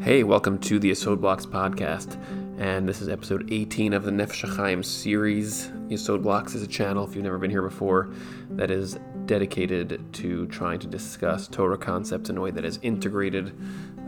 Hey, 0.00 0.24
welcome 0.24 0.58
to 0.60 0.78
the 0.78 0.90
Yesod 0.90 1.20
Blocks 1.20 1.44
podcast, 1.44 2.16
and 2.58 2.88
this 2.88 3.02
is 3.02 3.10
episode 3.10 3.52
18 3.52 3.92
of 3.92 4.04
the 4.04 4.10
Nefesh 4.10 4.42
HaChaim 4.48 4.82
series. 4.82 5.68
Yesod 5.88 6.22
Blocks 6.22 6.54
is 6.54 6.62
a 6.62 6.66
channel, 6.66 7.04
if 7.06 7.14
you've 7.14 7.22
never 7.22 7.38
been 7.38 7.50
here 7.50 7.62
before, 7.62 8.12
that 8.52 8.70
is 8.70 8.98
dedicated 9.26 10.02
to 10.14 10.46
trying 10.46 10.78
to 10.78 10.86
discuss 10.86 11.46
Torah 11.46 11.76
concepts 11.76 12.30
in 12.30 12.38
a 12.38 12.40
way 12.40 12.50
that 12.50 12.64
is 12.64 12.78
integrated, 12.82 13.54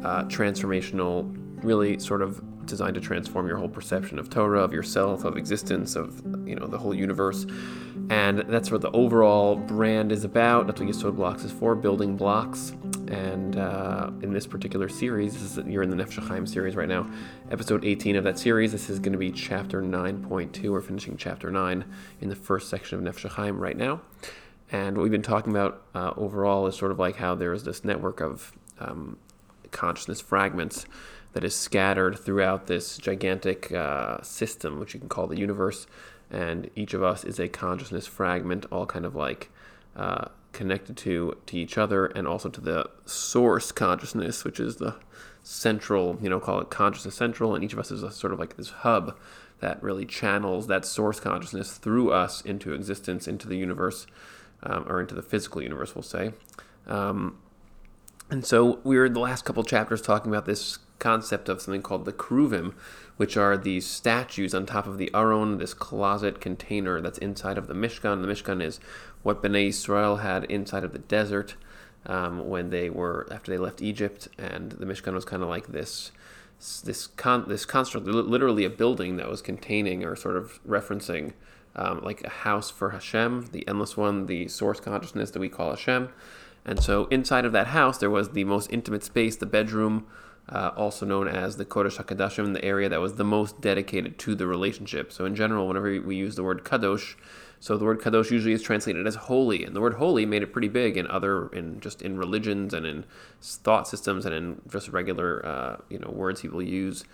uh, 0.02 0.24
transformational, 0.24 1.30
really 1.62 1.98
sort 1.98 2.22
of 2.22 2.42
designed 2.66 2.94
to 2.94 3.00
transform 3.00 3.46
your 3.46 3.58
whole 3.58 3.68
perception 3.68 4.18
of 4.18 4.30
Torah, 4.30 4.62
of 4.62 4.72
yourself, 4.72 5.24
of 5.24 5.36
existence, 5.36 5.96
of 5.96 6.22
you 6.48 6.56
know 6.56 6.66
the 6.66 6.78
whole 6.78 6.94
universe. 6.94 7.46
And 8.10 8.40
that's 8.48 8.70
what 8.70 8.80
the 8.80 8.90
overall 8.90 9.56
brand 9.56 10.12
is 10.12 10.24
about. 10.24 10.66
That's 10.66 10.80
what 10.80 10.88
Yesod 10.88 11.16
Blocks 11.16 11.44
is 11.44 11.52
for, 11.52 11.74
building 11.74 12.16
blocks. 12.16 12.72
And 13.08 13.56
uh, 13.56 14.10
in 14.22 14.32
this 14.32 14.46
particular 14.46 14.88
series, 14.88 15.34
this 15.34 15.58
is, 15.58 15.66
you're 15.66 15.82
in 15.82 15.90
the 15.90 15.96
Nefesh 15.96 16.48
series 16.48 16.74
right 16.74 16.88
now, 16.88 17.10
episode 17.50 17.84
18 17.84 18.16
of 18.16 18.24
that 18.24 18.38
series. 18.38 18.72
This 18.72 18.88
is 18.88 18.98
going 18.98 19.12
to 19.12 19.18
be 19.18 19.30
chapter 19.30 19.82
9.2. 19.82 20.70
We're 20.70 20.80
finishing 20.80 21.16
chapter 21.16 21.50
9 21.50 21.84
in 22.20 22.28
the 22.28 22.36
first 22.36 22.70
section 22.70 23.06
of 23.06 23.14
Nefesh 23.14 23.58
right 23.58 23.76
now. 23.76 24.00
And 24.72 24.96
what 24.96 25.02
we've 25.02 25.12
been 25.12 25.22
talking 25.22 25.52
about 25.52 25.82
uh, 25.94 26.12
overall 26.16 26.66
is 26.66 26.76
sort 26.76 26.90
of 26.92 26.98
like 26.98 27.16
how 27.16 27.34
there's 27.34 27.64
this 27.64 27.84
network 27.84 28.20
of 28.20 28.52
um, 28.78 29.18
consciousness 29.70 30.20
fragments 30.20 30.86
that 31.34 31.44
is 31.44 31.54
scattered 31.54 32.18
throughout 32.18 32.68
this 32.68 32.96
gigantic 32.96 33.70
uh, 33.72 34.22
system, 34.22 34.80
which 34.80 34.94
you 34.94 35.00
can 35.00 35.08
call 35.08 35.26
the 35.26 35.36
universe. 35.36 35.86
And 36.30 36.70
each 36.74 36.94
of 36.94 37.02
us 37.02 37.24
is 37.24 37.38
a 37.38 37.48
consciousness 37.48 38.06
fragment, 38.06 38.66
all 38.72 38.86
kind 38.86 39.04
of 39.04 39.14
like 39.14 39.50
uh, 39.94 40.26
connected 40.54 40.96
to 40.98 41.36
to 41.46 41.56
each 41.56 41.76
other, 41.76 42.06
and 42.06 42.26
also 42.26 42.48
to 42.48 42.60
the 42.60 42.88
source 43.04 43.72
consciousness, 43.72 44.44
which 44.44 44.58
is 44.58 44.76
the 44.76 44.96
central, 45.42 46.18
you 46.22 46.30
know, 46.30 46.40
call 46.40 46.60
it 46.60 46.70
consciousness 46.70 47.14
central. 47.14 47.54
And 47.54 47.62
each 47.62 47.74
of 47.74 47.78
us 47.78 47.90
is 47.90 48.02
a 48.02 48.10
sort 48.10 48.32
of 48.32 48.38
like 48.38 48.56
this 48.56 48.70
hub 48.70 49.16
that 49.60 49.82
really 49.82 50.06
channels 50.06 50.66
that 50.68 50.84
source 50.84 51.20
consciousness 51.20 51.72
through 51.72 52.12
us 52.12 52.40
into 52.40 52.72
existence, 52.72 53.28
into 53.28 53.46
the 53.46 53.56
universe, 53.56 54.06
um, 54.62 54.84
or 54.88 55.00
into 55.00 55.14
the 55.14 55.22
physical 55.22 55.62
universe, 55.62 55.94
we'll 55.94 56.02
say. 56.02 56.32
Um, 56.86 57.38
and 58.30 58.44
so 58.44 58.80
we 58.84 58.96
were 58.96 59.08
the 59.08 59.20
last 59.20 59.44
couple 59.44 59.62
chapters 59.64 60.00
talking 60.00 60.30
about 60.30 60.46
this 60.46 60.78
concept 60.98 61.48
of 61.48 61.60
something 61.60 61.82
called 61.82 62.04
the 62.04 62.12
kruvim, 62.12 62.74
which 63.16 63.36
are 63.36 63.56
these 63.56 63.86
statues 63.86 64.54
on 64.54 64.66
top 64.66 64.86
of 64.86 64.98
the 64.98 65.10
aron, 65.14 65.58
this 65.58 65.74
closet 65.74 66.40
container 66.40 67.00
that's 67.00 67.18
inside 67.18 67.58
of 67.58 67.66
the 67.66 67.74
Mishkan. 67.74 68.20
The 68.22 68.28
Mishkan 68.28 68.62
is 68.62 68.80
what 69.22 69.42
Bnei 69.42 69.68
Israel 69.68 70.16
had 70.16 70.44
inside 70.44 70.84
of 70.84 70.92
the 70.92 70.98
desert 70.98 71.54
um, 72.06 72.48
when 72.48 72.70
they 72.70 72.90
were 72.90 73.26
after 73.30 73.50
they 73.50 73.58
left 73.58 73.82
Egypt, 73.82 74.28
and 74.38 74.72
the 74.72 74.86
Mishkan 74.86 75.14
was 75.14 75.24
kind 75.24 75.42
of 75.42 75.48
like 75.48 75.68
this 75.68 76.12
this 76.84 77.06
con 77.06 77.44
this 77.48 77.64
construct, 77.64 78.06
literally 78.06 78.64
a 78.64 78.70
building 78.70 79.16
that 79.16 79.28
was 79.28 79.42
containing 79.42 80.04
or 80.04 80.16
sort 80.16 80.36
of 80.36 80.60
referencing 80.66 81.32
um, 81.76 82.00
like 82.02 82.22
a 82.24 82.30
house 82.30 82.70
for 82.70 82.90
Hashem, 82.90 83.48
the 83.52 83.66
endless 83.66 83.96
one, 83.96 84.26
the 84.26 84.48
source 84.48 84.80
consciousness 84.80 85.30
that 85.32 85.40
we 85.40 85.48
call 85.48 85.70
Hashem. 85.70 86.08
And 86.64 86.82
so 86.82 87.06
inside 87.06 87.44
of 87.44 87.52
that 87.52 87.68
house, 87.68 87.98
there 87.98 88.10
was 88.10 88.30
the 88.30 88.44
most 88.44 88.72
intimate 88.72 89.04
space, 89.04 89.36
the 89.36 89.46
bedroom, 89.46 90.06
uh, 90.48 90.70
also 90.76 91.06
known 91.06 91.28
as 91.28 91.56
the 91.56 91.64
Kodesh 91.64 92.02
HaKadoshim, 92.02 92.52
the 92.52 92.64
area 92.64 92.88
that 92.88 93.00
was 93.00 93.14
the 93.14 93.24
most 93.24 93.60
dedicated 93.60 94.18
to 94.20 94.34
the 94.34 94.46
relationship. 94.46 95.12
So 95.12 95.24
in 95.24 95.34
general, 95.34 95.66
whenever 95.66 96.00
we 96.00 96.16
use 96.16 96.36
the 96.36 96.42
word 96.42 96.64
Kadosh, 96.64 97.14
so 97.60 97.78
the 97.78 97.84
word 97.84 98.00
Kadosh 98.00 98.30
usually 98.30 98.52
is 98.52 98.62
translated 98.62 99.06
as 99.06 99.14
holy, 99.14 99.64
and 99.64 99.74
the 99.74 99.80
word 99.80 99.94
holy 99.94 100.26
made 100.26 100.42
it 100.42 100.52
pretty 100.52 100.68
big 100.68 100.98
in 100.98 101.06
other, 101.06 101.48
in 101.48 101.80
just 101.80 102.02
in 102.02 102.18
religions 102.18 102.74
and 102.74 102.84
in 102.84 103.04
thought 103.40 103.88
systems 103.88 104.26
and 104.26 104.34
in 104.34 104.60
just 104.68 104.88
regular, 104.88 105.44
uh, 105.46 105.76
you 105.88 105.98
know, 105.98 106.10
words 106.10 106.42
people 106.42 106.60
use. 106.60 107.04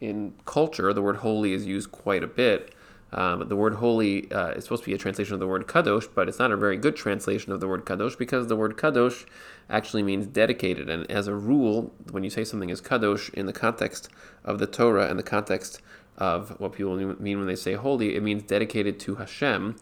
In 0.00 0.34
culture, 0.46 0.92
the 0.92 1.02
word 1.02 1.16
holy 1.16 1.52
is 1.52 1.66
used 1.66 1.92
quite 1.92 2.24
a 2.24 2.26
bit. 2.26 2.74
Um, 3.12 3.48
the 3.48 3.56
word 3.56 3.74
holy 3.74 4.30
uh, 4.30 4.50
is 4.50 4.64
supposed 4.64 4.84
to 4.84 4.90
be 4.90 4.94
a 4.94 4.98
translation 4.98 5.34
of 5.34 5.40
the 5.40 5.46
word 5.46 5.66
kadosh, 5.66 6.08
but 6.14 6.28
it's 6.28 6.38
not 6.38 6.52
a 6.52 6.56
very 6.56 6.76
good 6.76 6.94
translation 6.94 7.52
of 7.52 7.60
the 7.60 7.66
word 7.66 7.84
kadosh 7.84 8.16
because 8.16 8.46
the 8.46 8.56
word 8.56 8.76
kadosh 8.76 9.26
actually 9.70 10.02
means 10.02 10.26
dedicated. 10.26 10.90
And 10.90 11.10
as 11.10 11.26
a 11.28 11.34
rule, 11.34 11.92
when 12.10 12.24
you 12.24 12.30
say 12.30 12.44
something 12.44 12.70
is 12.70 12.80
kadosh 12.80 13.32
in 13.32 13.46
the 13.46 13.52
context 13.52 14.08
of 14.44 14.58
the 14.58 14.66
Torah 14.66 15.08
and 15.08 15.18
the 15.18 15.22
context 15.22 15.80
of 16.18 16.58
what 16.60 16.72
people 16.72 16.96
mean 16.96 17.38
when 17.38 17.46
they 17.46 17.56
say 17.56 17.74
holy, 17.74 18.16
it 18.16 18.22
means 18.22 18.42
dedicated 18.42 19.00
to 19.00 19.14
Hashem. 19.16 19.76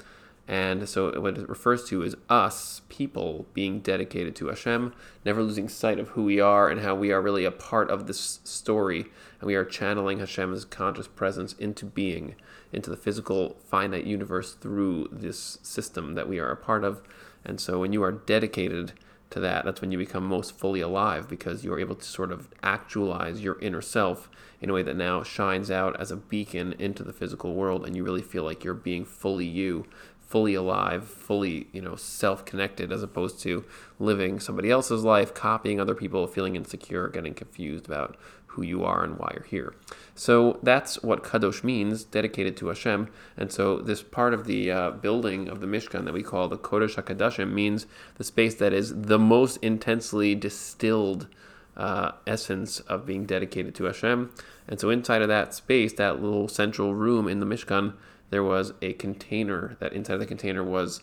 And 0.46 0.88
so 0.88 1.20
what 1.20 1.36
it 1.36 1.48
refers 1.48 1.84
to 1.88 2.02
is 2.02 2.16
us, 2.30 2.80
people, 2.88 3.44
being 3.52 3.80
dedicated 3.80 4.34
to 4.36 4.48
Hashem, 4.48 4.94
never 5.22 5.42
losing 5.42 5.68
sight 5.68 5.98
of 5.98 6.10
who 6.10 6.24
we 6.24 6.40
are 6.40 6.70
and 6.70 6.80
how 6.80 6.94
we 6.94 7.12
are 7.12 7.20
really 7.20 7.44
a 7.44 7.50
part 7.50 7.90
of 7.90 8.06
this 8.06 8.40
story. 8.44 9.06
And 9.40 9.46
we 9.46 9.54
are 9.56 9.64
channeling 9.64 10.20
Hashem's 10.20 10.64
conscious 10.64 11.06
presence 11.06 11.52
into 11.54 11.84
being, 11.84 12.34
into 12.72 12.88
the 12.88 12.96
physical, 12.96 13.58
finite 13.66 14.06
universe 14.06 14.54
through 14.54 15.08
this 15.12 15.58
system 15.62 16.14
that 16.14 16.28
we 16.28 16.38
are 16.38 16.50
a 16.50 16.56
part 16.56 16.82
of. 16.82 17.02
And 17.44 17.60
so 17.60 17.80
when 17.80 17.92
you 17.92 18.02
are 18.02 18.12
dedicated 18.12 18.94
to 19.30 19.40
that, 19.40 19.64
that's 19.64 19.80
when 19.80 19.92
you 19.92 19.98
become 19.98 20.24
most 20.24 20.58
fully 20.58 20.80
alive 20.80 21.28
because 21.28 21.64
you 21.64 21.72
are 21.72 21.80
able 21.80 21.94
to 21.94 22.04
sort 22.04 22.32
of 22.32 22.48
actualize 22.62 23.40
your 23.40 23.58
inner 23.60 23.82
self 23.82 24.30
in 24.60 24.70
a 24.70 24.72
way 24.72 24.82
that 24.82 24.96
now 24.96 25.22
shines 25.22 25.70
out 25.70 25.98
as 26.00 26.10
a 26.10 26.16
beacon 26.16 26.74
into 26.78 27.02
the 27.02 27.12
physical 27.12 27.54
world 27.54 27.86
and 27.86 27.94
you 27.94 28.02
really 28.02 28.22
feel 28.22 28.42
like 28.42 28.64
you're 28.64 28.74
being 28.74 29.04
fully 29.04 29.46
you 29.46 29.86
fully 30.28 30.52
alive, 30.52 31.08
fully, 31.08 31.68
you 31.72 31.80
know, 31.80 31.96
self-connected 31.96 32.92
as 32.92 33.02
opposed 33.02 33.40
to 33.40 33.64
living 33.98 34.38
somebody 34.38 34.70
else's 34.70 35.02
life, 35.02 35.32
copying 35.32 35.80
other 35.80 35.94
people, 35.94 36.26
feeling 36.26 36.54
insecure, 36.54 37.08
getting 37.08 37.32
confused 37.32 37.86
about 37.86 38.14
who 38.48 38.62
you 38.62 38.84
are 38.84 39.02
and 39.02 39.18
why 39.18 39.30
you're 39.32 39.44
here. 39.44 39.74
So 40.18 40.58
that's 40.64 41.00
what 41.00 41.22
kadosh 41.22 41.62
means, 41.62 42.02
dedicated 42.02 42.56
to 42.56 42.66
Hashem. 42.66 43.08
And 43.36 43.52
so 43.52 43.78
this 43.78 44.02
part 44.02 44.34
of 44.34 44.46
the 44.46 44.68
uh, 44.68 44.90
building 44.90 45.48
of 45.48 45.60
the 45.60 45.68
Mishkan 45.68 46.04
that 46.06 46.12
we 46.12 46.24
call 46.24 46.48
the 46.48 46.58
Kodesh 46.58 46.96
HaKadoshim 46.96 47.52
means 47.52 47.86
the 48.16 48.24
space 48.24 48.56
that 48.56 48.72
is 48.72 49.02
the 49.02 49.18
most 49.20 49.58
intensely 49.58 50.34
distilled 50.34 51.28
uh, 51.76 52.12
essence 52.26 52.80
of 52.80 53.06
being 53.06 53.26
dedicated 53.26 53.76
to 53.76 53.84
Hashem. 53.84 54.32
And 54.66 54.80
so 54.80 54.90
inside 54.90 55.22
of 55.22 55.28
that 55.28 55.54
space, 55.54 55.92
that 55.92 56.20
little 56.20 56.48
central 56.48 56.96
room 56.96 57.28
in 57.28 57.38
the 57.38 57.46
Mishkan, 57.46 57.94
there 58.30 58.42
was 58.42 58.72
a 58.82 58.94
container 58.94 59.76
that 59.78 59.92
inside 59.92 60.14
of 60.14 60.20
the 60.20 60.26
container 60.26 60.64
was 60.64 61.00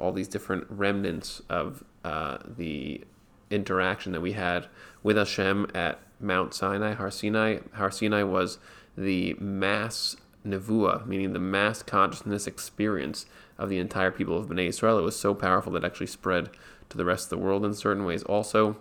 all 0.00 0.10
these 0.10 0.26
different 0.26 0.66
remnants 0.68 1.42
of 1.48 1.84
uh, 2.02 2.38
the 2.44 3.04
interaction 3.52 4.10
that 4.10 4.20
we 4.20 4.32
had 4.32 4.66
with 5.04 5.16
Hashem 5.16 5.70
at 5.76 6.00
Mount 6.20 6.54
Sinai, 6.54 6.94
Har 6.94 7.10
Sinai. 7.10 7.58
Har 7.74 7.90
Sinai 7.90 8.22
was 8.22 8.58
the 8.96 9.34
mass 9.34 10.16
nevuah, 10.46 11.06
meaning 11.06 11.32
the 11.32 11.38
mass 11.38 11.82
consciousness 11.82 12.46
experience 12.46 13.26
of 13.58 13.68
the 13.68 13.78
entire 13.78 14.10
people 14.10 14.36
of 14.38 14.46
Bnei 14.46 14.68
Israel. 14.68 14.98
It 14.98 15.02
was 15.02 15.18
so 15.18 15.34
powerful 15.34 15.72
that 15.72 15.84
it 15.84 15.86
actually 15.86 16.06
spread 16.06 16.50
to 16.88 16.96
the 16.96 17.04
rest 17.04 17.26
of 17.26 17.30
the 17.30 17.44
world 17.44 17.64
in 17.64 17.74
certain 17.74 18.04
ways 18.04 18.22
also. 18.22 18.76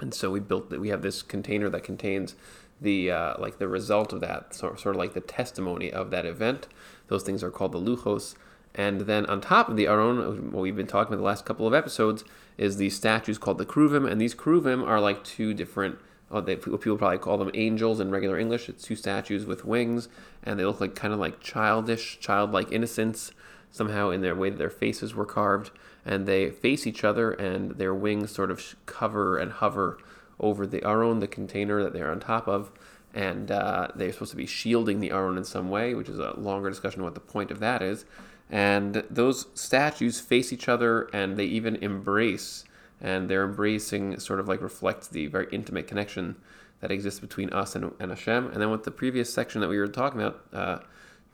And 0.00 0.12
so 0.12 0.30
we 0.30 0.40
built 0.40 0.70
that. 0.70 0.80
We 0.80 0.88
have 0.88 1.02
this 1.02 1.22
container 1.22 1.68
that 1.70 1.84
contains 1.84 2.34
the 2.80 3.10
uh, 3.10 3.34
like 3.38 3.58
the 3.58 3.68
result 3.68 4.12
of 4.12 4.20
that, 4.20 4.54
sort 4.54 4.80
sort 4.80 4.96
of 4.96 4.98
like 4.98 5.14
the 5.14 5.20
testimony 5.20 5.92
of 5.92 6.10
that 6.10 6.26
event. 6.26 6.66
Those 7.08 7.22
things 7.22 7.42
are 7.42 7.50
called 7.50 7.72
the 7.72 7.80
luchos. 7.80 8.34
And 8.74 9.02
then 9.02 9.26
on 9.26 9.40
top 9.40 9.68
of 9.68 9.76
the 9.76 9.86
Aron, 9.86 10.50
what 10.50 10.62
we've 10.62 10.74
been 10.74 10.86
talking 10.86 11.12
about 11.12 11.20
the 11.20 11.26
last 11.26 11.44
couple 11.44 11.66
of 11.66 11.74
episodes, 11.74 12.24
is 12.56 12.76
these 12.76 12.96
statues 12.96 13.38
called 13.38 13.58
the 13.58 13.66
Kruvim. 13.66 14.10
And 14.10 14.20
these 14.20 14.34
Kruvim 14.34 14.86
are 14.86 15.00
like 15.00 15.22
two 15.24 15.52
different, 15.52 15.98
oh, 16.32 16.40
they, 16.40 16.56
people 16.56 16.96
probably 16.96 17.18
call 17.18 17.38
them 17.38 17.50
angels 17.54 18.00
in 18.00 18.10
regular 18.10 18.38
English. 18.38 18.68
It's 18.68 18.84
two 18.84 18.96
statues 18.96 19.46
with 19.46 19.64
wings, 19.64 20.08
and 20.42 20.58
they 20.58 20.64
look 20.64 20.80
like 20.80 20.94
kind 20.94 21.12
of 21.12 21.20
like 21.20 21.40
childish, 21.40 22.18
childlike 22.20 22.72
innocence 22.72 23.32
somehow 23.70 24.10
in 24.10 24.20
their 24.20 24.34
way 24.34 24.50
that 24.50 24.58
their 24.58 24.70
faces 24.70 25.14
were 25.14 25.26
carved. 25.26 25.70
And 26.04 26.26
they 26.26 26.50
face 26.50 26.86
each 26.86 27.04
other, 27.04 27.30
and 27.30 27.72
their 27.72 27.94
wings 27.94 28.32
sort 28.32 28.50
of 28.50 28.74
cover 28.86 29.38
and 29.38 29.52
hover 29.52 29.98
over 30.40 30.66
the 30.66 30.84
Aron, 30.84 31.20
the 31.20 31.28
container 31.28 31.82
that 31.82 31.92
they're 31.92 32.10
on 32.10 32.18
top 32.18 32.48
of, 32.48 32.72
and 33.14 33.50
uh, 33.50 33.88
they're 33.94 34.12
supposed 34.12 34.32
to 34.32 34.36
be 34.36 34.46
shielding 34.46 35.00
the 35.00 35.10
Aron 35.10 35.36
in 35.38 35.44
some 35.44 35.70
way, 35.70 35.94
which 35.94 36.08
is 36.08 36.18
a 36.18 36.38
longer 36.38 36.68
discussion 36.68 37.02
what 37.02 37.14
the 37.14 37.20
point 37.20 37.50
of 37.50 37.60
that 37.60 37.82
is. 37.82 38.04
And 38.50 39.04
those 39.08 39.46
statues 39.54 40.20
face 40.20 40.52
each 40.52 40.68
other, 40.68 41.08
and 41.12 41.36
they 41.36 41.44
even 41.44 41.76
embrace, 41.76 42.64
and 43.02 43.28
their 43.28 43.44
embracing 43.44 44.18
sort 44.18 44.40
of 44.40 44.48
like 44.48 44.62
reflects 44.62 45.08
the 45.08 45.26
very 45.26 45.48
intimate 45.52 45.88
connection 45.88 46.36
that 46.80 46.90
exists 46.90 47.20
between 47.20 47.50
us 47.50 47.76
and, 47.76 47.92
and 48.00 48.10
Hashem. 48.10 48.46
And 48.46 48.62
then 48.62 48.70
what 48.70 48.84
the 48.84 48.90
previous 48.90 49.32
section 49.32 49.60
that 49.60 49.68
we 49.68 49.78
were 49.78 49.88
talking 49.88 50.20
about 50.20 50.46
uh, 50.52 50.78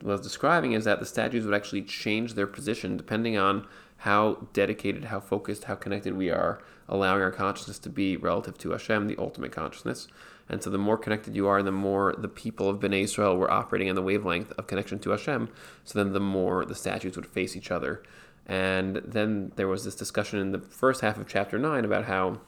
was 0.03 0.20
describing 0.20 0.73
is 0.73 0.85
that 0.85 0.99
the 0.99 1.06
statues 1.06 1.44
would 1.44 1.55
actually 1.55 1.82
change 1.82 2.35
their 2.35 2.47
position 2.47 2.97
depending 2.97 3.37
on 3.37 3.67
how 3.99 4.49
dedicated, 4.53 5.05
how 5.05 5.20
focused, 5.20 5.65
how 5.65 5.75
connected 5.75 6.17
we 6.17 6.31
are, 6.31 6.62
allowing 6.88 7.20
our 7.20 7.32
consciousness 7.32 7.79
to 7.81 7.91
be 7.91 8.17
relative 8.17 8.56
to 8.59 8.70
Hashem, 8.70 9.06
the 9.06 9.17
ultimate 9.19 9.53
consciousness. 9.53 10.09
And 10.49 10.62
so 10.62 10.70
the 10.70 10.79
more 10.79 10.97
connected 10.97 11.35
you 11.37 11.47
are, 11.49 11.62
the 11.62 11.73
more 11.73 12.15
the 12.17 12.29
people 12.29 12.70
of 12.70 12.81
Bnei 12.81 13.03
Israel 13.03 13.37
were 13.37 13.50
operating 13.50 13.91
on 13.91 13.97
the 13.97 14.03
wavelength 14.03 14.53
of 14.53 14.67
connection 14.67 14.99
to 15.00 15.11
Hashem. 15.11 15.50
So 15.85 15.99
then 15.99 16.12
the 16.12 16.20
more 16.20 16.65
the 16.65 16.75
statues 16.75 17.17
would 17.17 17.26
face 17.26 17.56
each 17.56 17.70
other. 17.70 18.03
And 18.48 18.96
then 18.96 19.52
there 19.56 19.68
was 19.68 19.84
this 19.84 19.94
discussion 19.94 20.38
in 20.38 20.52
the 20.52 20.58
first 20.58 21.02
half 21.02 21.18
of 21.18 21.28
chapter 21.28 21.58
9 21.58 21.84
about 21.84 22.06
how 22.06 22.40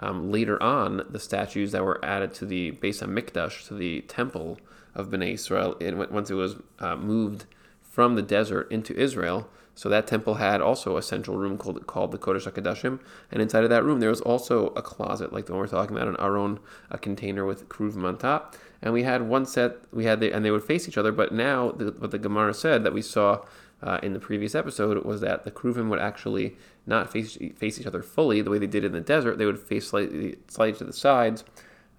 um, 0.00 0.32
later 0.32 0.60
on, 0.60 1.06
the 1.08 1.20
statues 1.20 1.70
that 1.72 1.84
were 1.84 2.04
added 2.04 2.34
to 2.34 2.46
the 2.46 2.72
Beis 2.72 3.00
Hamikdash, 3.00 3.68
to 3.68 3.74
the 3.74 4.00
temple 4.02 4.58
of 4.94 5.08
Bnei 5.08 5.34
Israel, 5.34 5.76
once 6.10 6.30
it 6.30 6.34
was 6.34 6.56
uh, 6.80 6.96
moved 6.96 7.44
from 7.82 8.16
the 8.16 8.22
desert 8.22 8.70
into 8.72 8.96
Israel, 8.98 9.48
so 9.76 9.88
that 9.88 10.06
temple 10.06 10.34
had 10.34 10.60
also 10.60 10.96
a 10.96 11.02
central 11.02 11.36
room 11.36 11.58
called, 11.58 11.86
called 11.86 12.12
the 12.12 12.18
Kodesh 12.18 12.50
HaKadoshim, 12.50 13.00
and 13.30 13.42
inside 13.42 13.64
of 13.64 13.70
that 13.70 13.84
room 13.84 14.00
there 14.00 14.10
was 14.10 14.20
also 14.20 14.68
a 14.70 14.82
closet, 14.82 15.32
like 15.32 15.46
the 15.46 15.52
one 15.52 15.60
we're 15.60 15.66
talking 15.68 15.96
about, 15.96 16.08
an 16.08 16.16
aron, 16.18 16.60
a 16.90 16.98
container 16.98 17.44
with 17.44 17.68
kruvim 17.68 18.04
on 18.04 18.16
top. 18.16 18.56
And 18.82 18.92
we 18.92 19.02
had 19.02 19.22
one 19.22 19.46
set, 19.46 19.78
we 19.92 20.04
had 20.04 20.20
the, 20.20 20.32
and 20.32 20.44
they 20.44 20.50
would 20.50 20.62
face 20.62 20.88
each 20.88 20.98
other. 20.98 21.10
But 21.10 21.32
now, 21.32 21.72
the, 21.72 21.86
what 21.98 22.10
the 22.10 22.18
Gemara 22.18 22.54
said 22.54 22.84
that 22.84 22.92
we 22.92 23.02
saw 23.02 23.44
uh, 23.84 24.00
in 24.02 24.14
the 24.14 24.18
previous 24.18 24.54
episode 24.54 25.04
was 25.04 25.20
that 25.20 25.44
the 25.44 25.50
kruvim 25.50 25.88
would 25.90 26.00
actually 26.00 26.56
not 26.86 27.12
face 27.12 27.38
face 27.54 27.78
each 27.78 27.86
other 27.86 28.02
fully 28.02 28.40
the 28.40 28.50
way 28.50 28.58
they 28.58 28.66
did 28.66 28.84
in 28.84 28.92
the 28.92 29.00
desert. 29.00 29.38
They 29.38 29.46
would 29.46 29.58
face 29.58 29.86
slightly 29.88 30.36
slightly 30.48 30.78
to 30.78 30.84
the 30.84 30.92
sides 30.92 31.44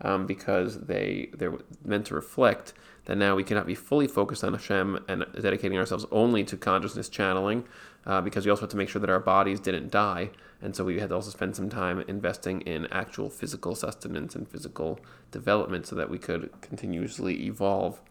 um, 0.01 0.25
because 0.25 0.81
they 0.81 1.29
they're 1.33 1.57
meant 1.83 2.07
to 2.07 2.15
reflect 2.15 2.73
that 3.05 3.17
now 3.17 3.35
we 3.35 3.43
cannot 3.43 3.67
be 3.67 3.75
fully 3.75 4.07
focused 4.07 4.43
on 4.43 4.53
Hashem 4.53 5.05
and 5.07 5.25
dedicating 5.39 5.77
ourselves 5.77 6.05
only 6.11 6.43
to 6.45 6.57
consciousness 6.57 7.07
channeling, 7.07 7.65
uh, 8.05 8.19
because 8.21 8.45
we 8.45 8.49
also 8.49 8.61
have 8.61 8.71
to 8.71 8.77
make 8.77 8.89
sure 8.89 8.99
that 8.99 9.11
our 9.11 9.19
bodies 9.19 9.59
didn't 9.59 9.91
die. 9.91 10.31
And 10.61 10.75
so 10.75 10.83
we 10.83 10.99
had 10.99 11.09
to 11.09 11.15
also 11.15 11.29
spend 11.29 11.55
some 11.55 11.69
time 11.69 12.03
investing 12.07 12.61
in 12.61 12.87
actual 12.91 13.29
physical 13.29 13.75
sustenance 13.75 14.35
and 14.35 14.47
physical 14.47 14.99
development 15.31 15.85
so 15.85 15.95
that 15.95 16.09
we 16.09 16.17
could 16.17 16.49
continuously 16.61 17.45
evolve 17.45 18.01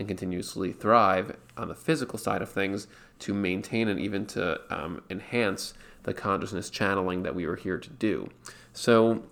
and 0.00 0.08
continuously 0.08 0.72
thrive 0.72 1.36
on 1.58 1.68
the 1.68 1.74
physical 1.74 2.18
side 2.18 2.40
of 2.40 2.48
things 2.48 2.88
to 3.18 3.34
maintain 3.34 3.86
and 3.86 4.00
even 4.00 4.24
to 4.24 4.58
um, 4.70 5.02
enhance 5.10 5.74
the 6.04 6.14
consciousness 6.14 6.70
channeling 6.70 7.22
that 7.22 7.34
we 7.34 7.46
were 7.46 7.56
here 7.56 7.78
to 7.78 7.90
do. 7.90 8.30
So 8.72 9.22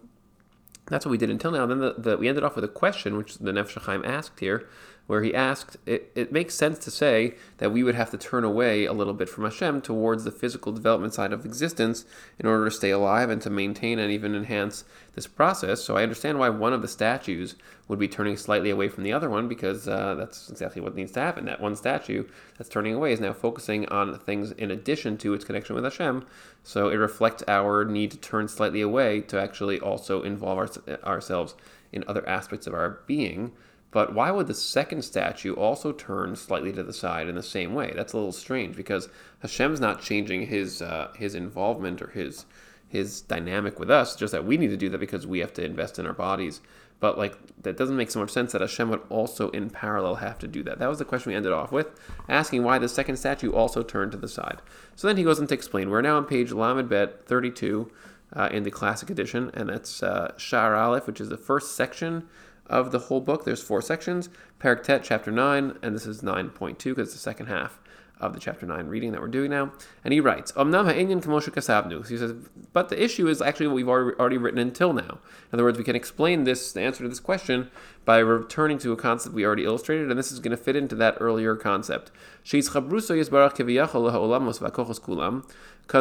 that's 0.86 1.06
what 1.06 1.10
we 1.10 1.16
did 1.16 1.30
until 1.30 1.52
now. 1.52 1.62
And 1.62 1.72
then 1.72 1.80
the, 1.80 1.94
the, 1.96 2.16
we 2.18 2.28
ended 2.28 2.44
off 2.44 2.54
with 2.54 2.64
a 2.64 2.68
question, 2.68 3.16
which 3.16 3.38
the 3.38 3.50
Nefesh 3.50 4.06
asked 4.06 4.38
here, 4.40 4.68
where 5.08 5.22
he 5.22 5.34
asked, 5.34 5.78
it, 5.86 6.12
it 6.14 6.30
makes 6.30 6.54
sense 6.54 6.78
to 6.78 6.90
say 6.90 7.34
that 7.56 7.72
we 7.72 7.82
would 7.82 7.94
have 7.94 8.10
to 8.10 8.18
turn 8.18 8.44
away 8.44 8.84
a 8.84 8.92
little 8.92 9.14
bit 9.14 9.28
from 9.28 9.44
Hashem 9.44 9.80
towards 9.80 10.22
the 10.22 10.30
physical 10.30 10.70
development 10.70 11.14
side 11.14 11.32
of 11.32 11.46
existence 11.46 12.04
in 12.38 12.46
order 12.46 12.66
to 12.66 12.70
stay 12.70 12.90
alive 12.90 13.30
and 13.30 13.40
to 13.40 13.48
maintain 13.48 13.98
and 13.98 14.12
even 14.12 14.34
enhance 14.34 14.84
this 15.14 15.26
process. 15.26 15.82
So 15.82 15.96
I 15.96 16.02
understand 16.02 16.38
why 16.38 16.50
one 16.50 16.74
of 16.74 16.82
the 16.82 16.88
statues 16.88 17.56
would 17.88 17.98
be 17.98 18.06
turning 18.06 18.36
slightly 18.36 18.68
away 18.68 18.88
from 18.90 19.02
the 19.02 19.14
other 19.14 19.30
one 19.30 19.48
because 19.48 19.88
uh, 19.88 20.14
that's 20.14 20.50
exactly 20.50 20.82
what 20.82 20.94
needs 20.94 21.12
to 21.12 21.20
happen. 21.20 21.46
That 21.46 21.62
one 21.62 21.74
statue 21.74 22.24
that's 22.58 22.68
turning 22.68 22.92
away 22.92 23.12
is 23.12 23.20
now 23.20 23.32
focusing 23.32 23.88
on 23.88 24.18
things 24.18 24.50
in 24.52 24.70
addition 24.70 25.16
to 25.18 25.32
its 25.32 25.44
connection 25.44 25.74
with 25.74 25.84
Hashem. 25.84 26.26
So 26.62 26.90
it 26.90 26.96
reflects 26.96 27.42
our 27.48 27.86
need 27.86 28.10
to 28.10 28.18
turn 28.18 28.46
slightly 28.46 28.82
away 28.82 29.22
to 29.22 29.40
actually 29.40 29.80
also 29.80 30.22
involve 30.22 30.58
our, 30.58 30.68
ourselves 31.02 31.54
in 31.92 32.04
other 32.06 32.28
aspects 32.28 32.66
of 32.66 32.74
our 32.74 33.00
being. 33.06 33.52
But 33.90 34.14
why 34.14 34.30
would 34.30 34.48
the 34.48 34.54
second 34.54 35.02
statue 35.02 35.54
also 35.54 35.92
turn 35.92 36.36
slightly 36.36 36.72
to 36.72 36.82
the 36.82 36.92
side 36.92 37.28
in 37.28 37.34
the 37.34 37.42
same 37.42 37.74
way? 37.74 37.92
That's 37.94 38.12
a 38.12 38.16
little 38.16 38.32
strange 38.32 38.76
because 38.76 39.08
Hashem's 39.40 39.80
not 39.80 40.02
changing 40.02 40.46
his 40.46 40.82
uh, 40.82 41.12
his 41.16 41.34
involvement 41.34 42.02
or 42.02 42.08
his 42.08 42.44
his 42.86 43.22
dynamic 43.22 43.78
with 43.78 43.90
us. 43.90 44.14
Just 44.14 44.32
that 44.32 44.44
we 44.44 44.56
need 44.56 44.68
to 44.68 44.76
do 44.76 44.90
that 44.90 44.98
because 44.98 45.26
we 45.26 45.38
have 45.38 45.54
to 45.54 45.64
invest 45.64 45.98
in 45.98 46.06
our 46.06 46.12
bodies. 46.12 46.60
But 47.00 47.16
like 47.16 47.36
that 47.62 47.76
doesn't 47.76 47.96
make 47.96 48.10
so 48.10 48.20
much 48.20 48.30
sense 48.30 48.52
that 48.52 48.60
Hashem 48.60 48.90
would 48.90 49.02
also 49.08 49.50
in 49.50 49.70
parallel 49.70 50.16
have 50.16 50.38
to 50.40 50.48
do 50.48 50.62
that. 50.64 50.78
That 50.80 50.88
was 50.88 50.98
the 50.98 51.04
question 51.04 51.30
we 51.30 51.36
ended 51.36 51.52
off 51.52 51.72
with, 51.72 51.88
asking 52.28 52.64
why 52.64 52.78
the 52.78 52.88
second 52.88 53.16
statue 53.16 53.52
also 53.52 53.82
turned 53.82 54.12
to 54.12 54.18
the 54.18 54.28
side. 54.28 54.60
So 54.96 55.06
then 55.06 55.16
he 55.16 55.22
goes 55.22 55.40
on 55.40 55.46
to 55.46 55.54
explain. 55.54 55.90
We're 55.90 56.02
now 56.02 56.16
on 56.16 56.24
page 56.24 56.52
Lamed 56.52 56.88
Bet 56.88 57.24
32 57.26 57.90
uh, 58.34 58.48
in 58.52 58.64
the 58.64 58.70
classic 58.70 59.10
edition, 59.10 59.50
and 59.54 59.68
that's 59.68 60.02
uh, 60.02 60.34
Shar 60.36 60.74
Aleph, 60.74 61.06
which 61.06 61.20
is 61.20 61.28
the 61.28 61.38
first 61.38 61.76
section 61.76 62.28
of 62.68 62.92
the 62.92 62.98
whole 62.98 63.20
book. 63.20 63.44
There's 63.44 63.62
four 63.62 63.82
sections. 63.82 64.28
Perek 64.60 64.82
Tet, 64.82 65.04
chapter 65.04 65.30
9, 65.30 65.78
and 65.82 65.94
this 65.94 66.06
is 66.06 66.22
9.2 66.22 66.78
because 66.78 67.08
it's 67.08 67.14
the 67.14 67.18
second 67.18 67.46
half 67.46 67.78
of 68.20 68.34
the 68.34 68.40
chapter 68.40 68.66
9 68.66 68.88
reading 68.88 69.12
that 69.12 69.20
we're 69.20 69.28
doing 69.28 69.50
now. 69.50 69.72
And 70.04 70.12
he 70.12 70.20
writes, 70.20 70.50
He 70.50 72.16
says, 72.16 72.34
but 72.72 72.88
the 72.88 73.02
issue 73.02 73.28
is 73.28 73.40
actually 73.40 73.68
what 73.68 73.76
we've 73.76 73.88
already 73.88 74.36
written 74.36 74.58
until 74.58 74.92
now. 74.92 75.18
In 75.52 75.54
other 75.54 75.64
words, 75.64 75.78
we 75.78 75.84
can 75.84 75.96
explain 75.96 76.44
this, 76.44 76.72
the 76.72 76.80
answer 76.80 77.04
to 77.04 77.08
this 77.08 77.20
question, 77.20 77.70
by 78.04 78.18
returning 78.18 78.78
to 78.78 78.92
a 78.92 78.96
concept 78.96 79.34
we 79.34 79.44
already 79.44 79.64
illustrated, 79.64 80.10
and 80.10 80.18
this 80.18 80.32
is 80.32 80.40
going 80.40 80.56
to 80.56 80.62
fit 80.62 80.76
into 80.76 80.94
that 80.96 81.16
earlier 81.20 81.54
concept. 81.54 82.10
Because 82.42 82.68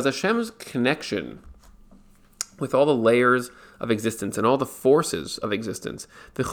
Hashem's 0.05 0.51
connection 0.51 1.39
with 2.59 2.73
all 2.73 2.85
the 2.85 2.95
layers 2.95 3.51
of 3.79 3.91
existence 3.91 4.37
and 4.37 4.47
all 4.47 4.57
the 4.57 4.65
forces 4.65 5.37
of 5.39 5.53
existence. 5.53 6.07
The 6.35 6.43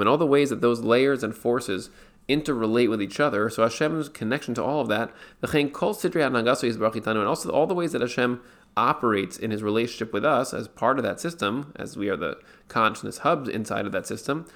and 0.00 0.08
all 0.08 0.18
the 0.18 0.26
ways 0.26 0.50
that 0.50 0.60
those 0.60 0.80
layers 0.80 1.22
and 1.22 1.34
forces 1.34 1.90
interrelate 2.28 2.88
with 2.88 3.02
each 3.02 3.20
other. 3.20 3.50
So 3.50 3.62
Hashem's 3.62 4.08
connection 4.08 4.54
to 4.54 4.62
all 4.62 4.80
of 4.80 4.88
that, 4.88 5.12
and 5.42 7.28
also 7.28 7.50
all 7.50 7.66
the 7.66 7.74
ways 7.74 7.92
that 7.92 8.00
Hashem 8.00 8.40
operates 8.76 9.36
in 9.36 9.50
his 9.50 9.62
relationship 9.62 10.12
with 10.12 10.24
us 10.24 10.54
as 10.54 10.66
part 10.68 10.98
of 10.98 11.04
that 11.04 11.20
system, 11.20 11.72
as 11.76 11.96
we 11.96 12.08
are 12.08 12.16
the 12.16 12.38
consciousness 12.68 13.18
hubs 13.18 13.48
inside 13.48 13.86
of 13.86 13.92
that 13.92 14.06
system. 14.06 14.46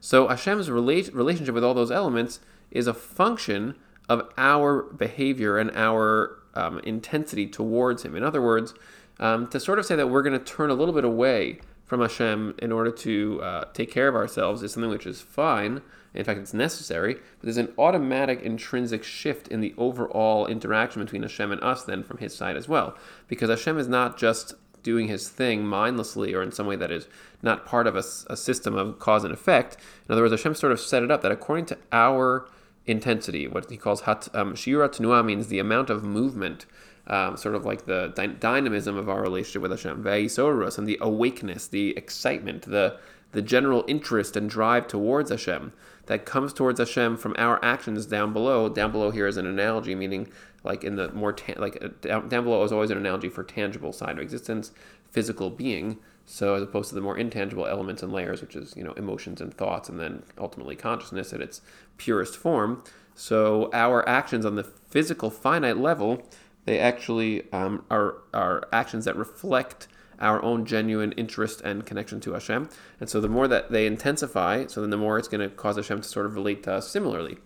So 0.00 0.28
Hashem's 0.28 0.70
relationship 0.70 1.54
with 1.54 1.64
all 1.64 1.74
those 1.74 1.90
elements 1.90 2.40
is 2.70 2.86
a 2.86 2.94
function 2.94 3.74
of 4.08 4.28
our 4.36 4.82
behavior 4.82 5.58
and 5.58 5.70
our 5.74 6.37
um, 6.54 6.78
intensity 6.80 7.46
towards 7.46 8.04
Him. 8.04 8.16
In 8.16 8.22
other 8.22 8.42
words, 8.42 8.74
um, 9.20 9.48
to 9.48 9.60
sort 9.60 9.78
of 9.78 9.86
say 9.86 9.96
that 9.96 10.08
we're 10.08 10.22
going 10.22 10.38
to 10.38 10.44
turn 10.44 10.70
a 10.70 10.74
little 10.74 10.94
bit 10.94 11.04
away 11.04 11.60
from 11.84 12.00
Hashem 12.00 12.54
in 12.58 12.70
order 12.70 12.90
to 12.90 13.42
uh, 13.42 13.64
take 13.72 13.90
care 13.90 14.08
of 14.08 14.14
ourselves 14.14 14.62
is 14.62 14.72
something 14.72 14.90
which 14.90 15.06
is 15.06 15.20
fine. 15.20 15.80
In 16.14 16.24
fact, 16.24 16.38
it's 16.38 16.54
necessary. 16.54 17.14
But 17.14 17.44
there's 17.44 17.56
an 17.56 17.72
automatic 17.78 18.42
intrinsic 18.42 19.02
shift 19.02 19.48
in 19.48 19.60
the 19.60 19.74
overall 19.78 20.46
interaction 20.46 21.02
between 21.02 21.22
Hashem 21.22 21.50
and 21.50 21.62
us, 21.62 21.84
then, 21.84 22.02
from 22.02 22.18
His 22.18 22.34
side 22.34 22.56
as 22.56 22.68
well. 22.68 22.96
Because 23.26 23.48
Hashem 23.48 23.78
is 23.78 23.88
not 23.88 24.18
just 24.18 24.54
doing 24.82 25.08
His 25.08 25.28
thing 25.28 25.64
mindlessly 25.64 26.34
or 26.34 26.42
in 26.42 26.52
some 26.52 26.66
way 26.66 26.76
that 26.76 26.90
is 26.90 27.08
not 27.42 27.66
part 27.66 27.86
of 27.86 27.96
a, 27.96 28.04
a 28.28 28.36
system 28.36 28.74
of 28.74 28.98
cause 28.98 29.24
and 29.24 29.32
effect. 29.32 29.76
In 30.08 30.12
other 30.12 30.22
words, 30.22 30.32
Hashem 30.32 30.54
sort 30.54 30.72
of 30.72 30.80
set 30.80 31.02
it 31.02 31.10
up 31.10 31.22
that 31.22 31.32
according 31.32 31.66
to 31.66 31.78
our 31.90 32.48
intensity. 32.88 33.46
What 33.46 33.70
he 33.70 33.76
calls 33.76 34.02
hat, 34.02 34.28
um, 34.34 34.54
tenua 34.54 35.24
means 35.24 35.48
the 35.48 35.58
amount 35.58 35.90
of 35.90 36.02
movement, 36.02 36.66
um, 37.06 37.36
sort 37.36 37.54
of 37.54 37.64
like 37.64 37.86
the 37.86 38.12
dy- 38.16 38.26
dynamism 38.26 38.96
of 38.96 39.08
our 39.08 39.22
relationship 39.22 39.62
with 39.62 39.70
Hashem. 39.70 40.02
Ve'isorus, 40.02 40.78
and 40.78 40.86
the 40.86 40.98
awakeness, 41.00 41.66
the 41.68 41.96
excitement, 41.96 42.62
the 42.62 42.98
the 43.32 43.42
general 43.42 43.84
interest 43.86 44.36
and 44.36 44.48
drive 44.48 44.86
towards 44.88 45.30
Hashem 45.30 45.72
that 46.06 46.24
comes 46.24 46.54
towards 46.54 46.80
Hashem 46.80 47.18
from 47.18 47.34
our 47.36 47.62
actions 47.62 48.06
down 48.06 48.32
below. 48.32 48.70
Down 48.70 48.90
below 48.90 49.10
here 49.10 49.26
is 49.26 49.36
an 49.36 49.46
analogy, 49.46 49.94
meaning 49.94 50.28
like 50.64 50.82
in 50.82 50.96
the 50.96 51.12
more 51.12 51.32
ta- 51.32 51.60
like 51.60 51.78
uh, 51.82 51.88
down, 52.00 52.28
down 52.28 52.44
below 52.44 52.64
is 52.64 52.72
always 52.72 52.90
an 52.90 52.96
analogy 52.96 53.28
for 53.28 53.44
tangible 53.44 53.92
side 53.92 54.12
of 54.12 54.18
existence, 54.18 54.72
physical 55.10 55.50
being. 55.50 55.98
So 56.28 56.54
as 56.54 56.62
opposed 56.62 56.90
to 56.90 56.94
the 56.94 57.00
more 57.00 57.16
intangible 57.16 57.66
elements 57.66 58.02
and 58.02 58.12
layers, 58.12 58.42
which 58.42 58.54
is 58.54 58.76
you 58.76 58.84
know 58.84 58.92
emotions 58.92 59.40
and 59.40 59.52
thoughts, 59.52 59.88
and 59.88 59.98
then 59.98 60.22
ultimately 60.36 60.76
consciousness 60.76 61.32
at 61.32 61.40
its 61.40 61.62
purest 61.96 62.36
form. 62.36 62.84
So 63.14 63.70
our 63.72 64.06
actions 64.06 64.44
on 64.44 64.54
the 64.54 64.62
physical 64.62 65.30
finite 65.30 65.78
level, 65.78 66.22
they 66.66 66.78
actually 66.78 67.50
um, 67.52 67.84
are 67.90 68.18
are 68.34 68.68
actions 68.72 69.06
that 69.06 69.16
reflect 69.16 69.88
our 70.20 70.42
own 70.42 70.66
genuine 70.66 71.12
interest 71.12 71.60
and 71.62 71.86
connection 71.86 72.20
to 72.20 72.32
Hashem. 72.32 72.68
And 73.00 73.08
so 73.08 73.20
the 73.20 73.28
more 73.28 73.48
that 73.48 73.70
they 73.70 73.86
intensify, 73.86 74.66
so 74.66 74.80
then 74.80 74.90
the 74.90 74.96
more 74.96 75.16
it's 75.16 75.28
going 75.28 75.48
to 75.48 75.54
cause 75.54 75.76
Hashem 75.76 76.02
to 76.02 76.08
sort 76.08 76.26
of 76.26 76.34
relate 76.34 76.64
to 76.64 76.74
us 76.74 76.90
similarly 76.90 77.38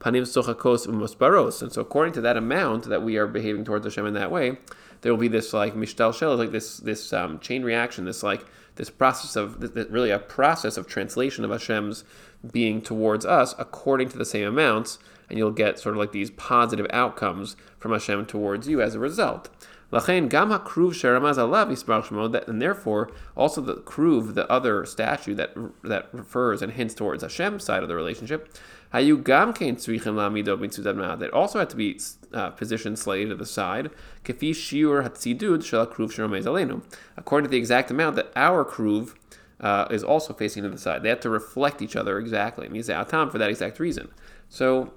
panim 0.00 0.22
sochakos 0.22 0.86
umosbaros. 0.86 1.62
And 1.62 1.72
so 1.72 1.80
according 1.80 2.14
to 2.14 2.20
that 2.22 2.36
amount 2.36 2.84
that 2.84 3.02
we 3.02 3.16
are 3.16 3.26
behaving 3.26 3.64
towards 3.64 3.84
Hashem 3.84 4.06
in 4.06 4.14
that 4.14 4.30
way, 4.30 4.58
there 5.00 5.12
will 5.12 5.20
be 5.20 5.28
this 5.28 5.52
like 5.52 5.74
mishtal 5.74 6.14
shel, 6.14 6.36
like 6.36 6.52
this 6.52 6.78
this 6.78 7.12
um, 7.12 7.38
chain 7.38 7.62
reaction, 7.62 8.04
this 8.04 8.22
like 8.22 8.44
this 8.76 8.90
process 8.90 9.36
of 9.36 9.60
this, 9.60 9.86
really 9.90 10.10
a 10.10 10.18
process 10.18 10.76
of 10.76 10.86
translation 10.86 11.44
of 11.44 11.50
Hashem's 11.50 12.04
being 12.52 12.80
towards 12.80 13.26
us 13.26 13.54
according 13.58 14.08
to 14.10 14.18
the 14.18 14.24
same 14.24 14.46
amounts, 14.46 14.98
and 15.28 15.38
you'll 15.38 15.50
get 15.50 15.78
sort 15.78 15.94
of 15.94 15.98
like 15.98 16.12
these 16.12 16.30
positive 16.30 16.86
outcomes 16.90 17.56
from 17.78 17.92
Hashem 17.92 18.26
towards 18.26 18.68
you 18.68 18.80
as 18.80 18.94
a 18.94 18.98
result. 18.98 19.50
And 19.90 20.02
therefore, 22.62 23.10
also 23.36 23.60
the 23.62 23.74
kruv, 23.76 24.34
the 24.34 24.50
other 24.50 24.84
statue 24.84 25.34
that 25.34 25.54
that 25.82 26.08
refers 26.12 26.60
and 26.60 26.72
hints 26.72 26.94
towards 26.94 27.22
Hashem's 27.22 27.64
side 27.64 27.82
of 27.82 27.88
the 27.88 27.94
relationship, 27.94 28.54
that 31.20 31.30
also 31.32 31.58
had 31.58 31.70
to 31.70 31.76
be 31.76 32.00
uh, 32.32 32.50
positioned 32.50 32.98
slightly 32.98 33.26
to 33.26 33.34
the 33.34 33.46
side, 33.46 33.90
according 37.16 37.44
to 37.44 37.50
the 37.50 37.58
exact 37.58 37.90
amount 37.90 38.16
that 38.16 38.32
our 38.34 38.64
kruv 38.64 39.14
uh, 39.60 39.86
is 39.90 40.02
also 40.02 40.32
facing 40.32 40.62
to 40.62 40.68
the 40.68 40.78
side. 40.78 41.02
They 41.02 41.08
have 41.08 41.20
to 41.20 41.30
reflect 41.30 41.82
each 41.82 41.96
other 41.96 42.18
exactly. 42.18 42.66
It 42.66 42.72
means 42.72 42.88
atam 42.88 43.30
for 43.30 43.38
that 43.38 43.50
exact 43.50 43.78
reason. 43.78 44.08
So, 44.48 44.92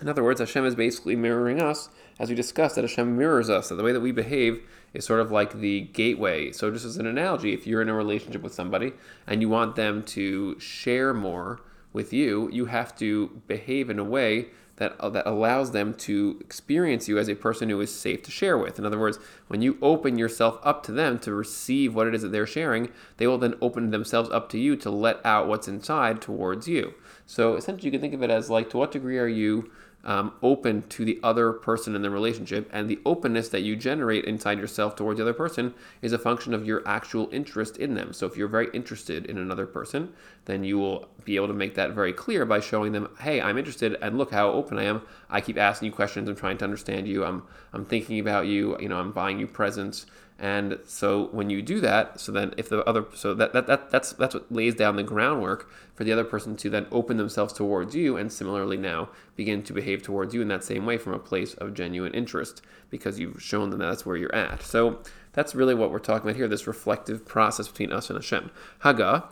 in 0.00 0.08
other 0.08 0.22
words, 0.22 0.40
Hashem 0.40 0.64
is 0.64 0.74
basically 0.74 1.16
mirroring 1.16 1.60
us, 1.60 1.88
as 2.18 2.28
we 2.28 2.34
discussed, 2.34 2.76
that 2.76 2.82
Hashem 2.82 3.16
mirrors 3.16 3.50
us, 3.50 3.68
that 3.68 3.74
the 3.74 3.82
way 3.82 3.92
that 3.92 4.00
we 4.00 4.12
behave 4.12 4.62
is 4.94 5.04
sort 5.04 5.20
of 5.20 5.30
like 5.30 5.58
the 5.58 5.82
gateway. 5.82 6.52
So, 6.52 6.70
just 6.70 6.84
as 6.84 6.96
an 6.96 7.06
analogy, 7.06 7.52
if 7.52 7.66
you're 7.66 7.82
in 7.82 7.88
a 7.88 7.94
relationship 7.94 8.42
with 8.42 8.54
somebody 8.54 8.92
and 9.26 9.42
you 9.42 9.48
want 9.48 9.76
them 9.76 10.02
to 10.04 10.58
share 10.60 11.12
more 11.12 11.60
with 11.96 12.12
you, 12.12 12.48
you 12.52 12.66
have 12.66 12.94
to 12.98 13.42
behave 13.48 13.90
in 13.90 13.98
a 13.98 14.04
way 14.04 14.46
that, 14.76 14.94
uh, 15.00 15.08
that 15.08 15.26
allows 15.26 15.70
them 15.72 15.94
to 15.94 16.36
experience 16.40 17.08
you 17.08 17.18
as 17.18 17.28
a 17.28 17.34
person 17.34 17.70
who 17.70 17.80
is 17.80 17.92
safe 17.92 18.22
to 18.22 18.30
share 18.30 18.58
with. 18.58 18.78
In 18.78 18.84
other 18.84 18.98
words, 18.98 19.18
when 19.48 19.62
you 19.62 19.78
open 19.80 20.18
yourself 20.18 20.60
up 20.62 20.82
to 20.84 20.92
them 20.92 21.18
to 21.20 21.34
receive 21.34 21.94
what 21.94 22.06
it 22.06 22.14
is 22.14 22.20
that 22.22 22.30
they're 22.30 22.46
sharing, 22.46 22.90
they 23.16 23.26
will 23.26 23.38
then 23.38 23.54
open 23.62 23.90
themselves 23.90 24.30
up 24.30 24.50
to 24.50 24.58
you 24.58 24.76
to 24.76 24.90
let 24.90 25.24
out 25.24 25.48
what's 25.48 25.66
inside 25.66 26.20
towards 26.20 26.68
you. 26.68 26.94
So 27.24 27.56
essentially, 27.56 27.86
you 27.86 27.90
can 27.90 28.02
think 28.02 28.14
of 28.14 28.22
it 28.22 28.30
as 28.30 28.50
like, 28.50 28.68
to 28.70 28.76
what 28.76 28.92
degree 28.92 29.18
are 29.18 29.26
you 29.26 29.70
um, 30.06 30.32
open 30.40 30.82
to 30.88 31.04
the 31.04 31.18
other 31.22 31.52
person 31.52 31.94
in 31.94 32.00
the 32.00 32.08
relationship, 32.08 32.70
and 32.72 32.88
the 32.88 33.00
openness 33.04 33.48
that 33.50 33.62
you 33.62 33.76
generate 33.76 34.24
inside 34.24 34.58
yourself 34.58 34.96
towards 34.96 35.18
the 35.18 35.24
other 35.24 35.34
person 35.34 35.74
is 36.00 36.12
a 36.12 36.18
function 36.18 36.54
of 36.54 36.64
your 36.64 36.82
actual 36.86 37.28
interest 37.32 37.76
in 37.76 37.94
them. 37.94 38.12
So, 38.12 38.26
if 38.26 38.36
you're 38.36 38.48
very 38.48 38.68
interested 38.72 39.26
in 39.26 39.36
another 39.36 39.66
person, 39.66 40.14
then 40.46 40.64
you 40.64 40.78
will 40.78 41.08
be 41.24 41.36
able 41.36 41.48
to 41.48 41.52
make 41.52 41.74
that 41.74 41.90
very 41.90 42.12
clear 42.12 42.46
by 42.46 42.60
showing 42.60 42.92
them, 42.92 43.10
"Hey, 43.20 43.40
I'm 43.40 43.58
interested, 43.58 43.98
and 44.00 44.16
look 44.16 44.30
how 44.30 44.50
open 44.50 44.78
I 44.78 44.84
am. 44.84 45.02
I 45.28 45.40
keep 45.40 45.58
asking 45.58 45.86
you 45.86 45.92
questions. 45.92 46.28
I'm 46.28 46.36
trying 46.36 46.58
to 46.58 46.64
understand 46.64 47.08
you. 47.08 47.24
I'm 47.24 47.42
I'm 47.72 47.84
thinking 47.84 48.20
about 48.20 48.46
you. 48.46 48.78
You 48.80 48.88
know, 48.88 48.98
I'm 48.98 49.12
buying 49.12 49.40
you 49.40 49.46
presents." 49.48 50.06
And 50.38 50.78
so 50.84 51.28
when 51.28 51.48
you 51.48 51.62
do 51.62 51.80
that, 51.80 52.20
so 52.20 52.30
then 52.30 52.52
if 52.58 52.68
the 52.68 52.84
other 52.84 53.06
so 53.14 53.32
that, 53.34 53.54
that, 53.54 53.66
that 53.68 53.90
that's 53.90 54.12
that's 54.12 54.34
what 54.34 54.52
lays 54.52 54.74
down 54.74 54.96
the 54.96 55.02
groundwork 55.02 55.70
for 55.94 56.04
the 56.04 56.12
other 56.12 56.24
person 56.24 56.56
to 56.56 56.68
then 56.68 56.86
open 56.92 57.16
themselves 57.16 57.54
towards 57.54 57.94
you 57.94 58.18
and 58.18 58.30
similarly 58.30 58.76
now 58.76 59.08
begin 59.34 59.62
to 59.62 59.72
behave 59.72 60.02
towards 60.02 60.34
you 60.34 60.42
in 60.42 60.48
that 60.48 60.62
same 60.62 60.84
way 60.84 60.98
from 60.98 61.14
a 61.14 61.18
place 61.18 61.54
of 61.54 61.72
genuine 61.72 62.12
interest 62.12 62.60
because 62.90 63.18
you've 63.18 63.42
shown 63.42 63.70
them 63.70 63.78
that 63.78 63.86
that's 63.86 64.04
where 64.04 64.16
you're 64.16 64.34
at. 64.34 64.62
So 64.62 64.98
that's 65.32 65.54
really 65.54 65.74
what 65.74 65.90
we're 65.90 65.98
talking 65.98 66.28
about 66.28 66.36
here, 66.36 66.48
this 66.48 66.66
reflective 66.66 67.24
process 67.24 67.68
between 67.68 67.92
us 67.92 68.10
and 68.10 68.18
Hashem. 68.18 68.50
Haga. 68.80 69.28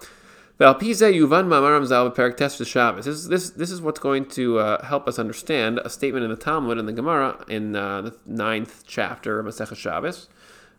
This 3.05 3.07
is, 3.09 3.29
this, 3.29 3.51
this 3.51 3.73
is 3.73 3.83
what's 3.83 3.99
going 3.99 4.27
to 4.27 4.61
uh, 4.61 4.87
help 4.87 5.09
us 5.09 5.19
understand 5.19 5.81
a 5.85 5.91
statement 5.91 6.25
in 6.25 6.31
the 6.31 6.37
Talmud 6.37 6.79
in 6.79 6.87
the 6.87 6.93
Gemara 6.93 7.45
in 7.49 7.75
uh, 7.75 8.03
the 8.03 8.15
ninth 8.25 8.85
chapter 8.87 9.41
of 9.41 9.47
Masechah 9.47 9.77
Shabbos. 9.77 10.29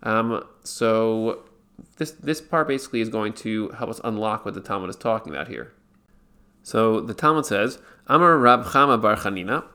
Um, 0.06 0.46
so 0.64 1.44
this 1.98 2.12
this 2.12 2.40
part 2.40 2.68
basically 2.68 3.02
is 3.02 3.10
going 3.10 3.34
to 3.34 3.70
help 3.70 3.90
us 3.90 4.00
unlock 4.04 4.46
what 4.46 4.54
the 4.54 4.62
Talmud 4.62 4.90
is 4.90 4.96
talking 4.96 5.34
about 5.34 5.48
here. 5.48 5.74
So 6.64 7.02
the 7.02 7.14
Talmud 7.14 7.46
says, 7.46 7.80
Amar 8.08 8.38
Rab 8.38 8.64
Chama 8.66 9.02
Bar 9.02 9.18
Chanina, 9.18 9.66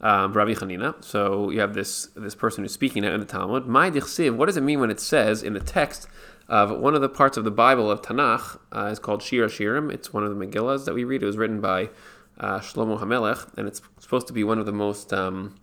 um, 0.00 0.32
Rabbi 0.32 0.52
Chanina. 0.52 1.02
So 1.02 1.50
you 1.50 1.60
have 1.60 1.74
this 1.74 2.06
this 2.16 2.34
person 2.34 2.64
who's 2.64 2.72
speaking 2.72 3.04
in 3.04 3.18
the 3.18 3.26
Talmud. 3.26 3.66
My 3.66 3.90
dichsiv. 3.90 4.36
What 4.36 4.46
does 4.46 4.56
it 4.56 4.62
mean 4.62 4.80
when 4.80 4.90
it 4.90 5.00
says 5.00 5.42
in 5.42 5.54
the 5.54 5.60
text 5.60 6.08
of 6.48 6.78
one 6.78 6.94
of 6.94 7.00
the 7.00 7.08
parts 7.08 7.36
of 7.36 7.44
the 7.44 7.50
Bible 7.50 7.90
of 7.90 8.02
Tanakh 8.02 8.58
uh, 8.72 8.86
is 8.86 8.98
called 8.98 9.22
Shir 9.22 9.46
Shirim. 9.46 9.92
It's 9.92 10.12
one 10.12 10.24
of 10.24 10.36
the 10.36 10.46
Megillas 10.46 10.84
that 10.84 10.94
we 10.94 11.04
read. 11.04 11.22
It 11.22 11.26
was 11.26 11.36
written 11.36 11.60
by 11.60 11.90
uh, 12.38 12.60
Shlomo 12.60 13.00
Hamelech, 13.00 13.56
and 13.56 13.66
it's 13.66 13.82
supposed 13.98 14.26
to 14.28 14.32
be 14.32 14.44
one 14.44 14.58
of 14.58 14.66
the 14.66 14.72
most 14.72 15.12
um, 15.12 15.56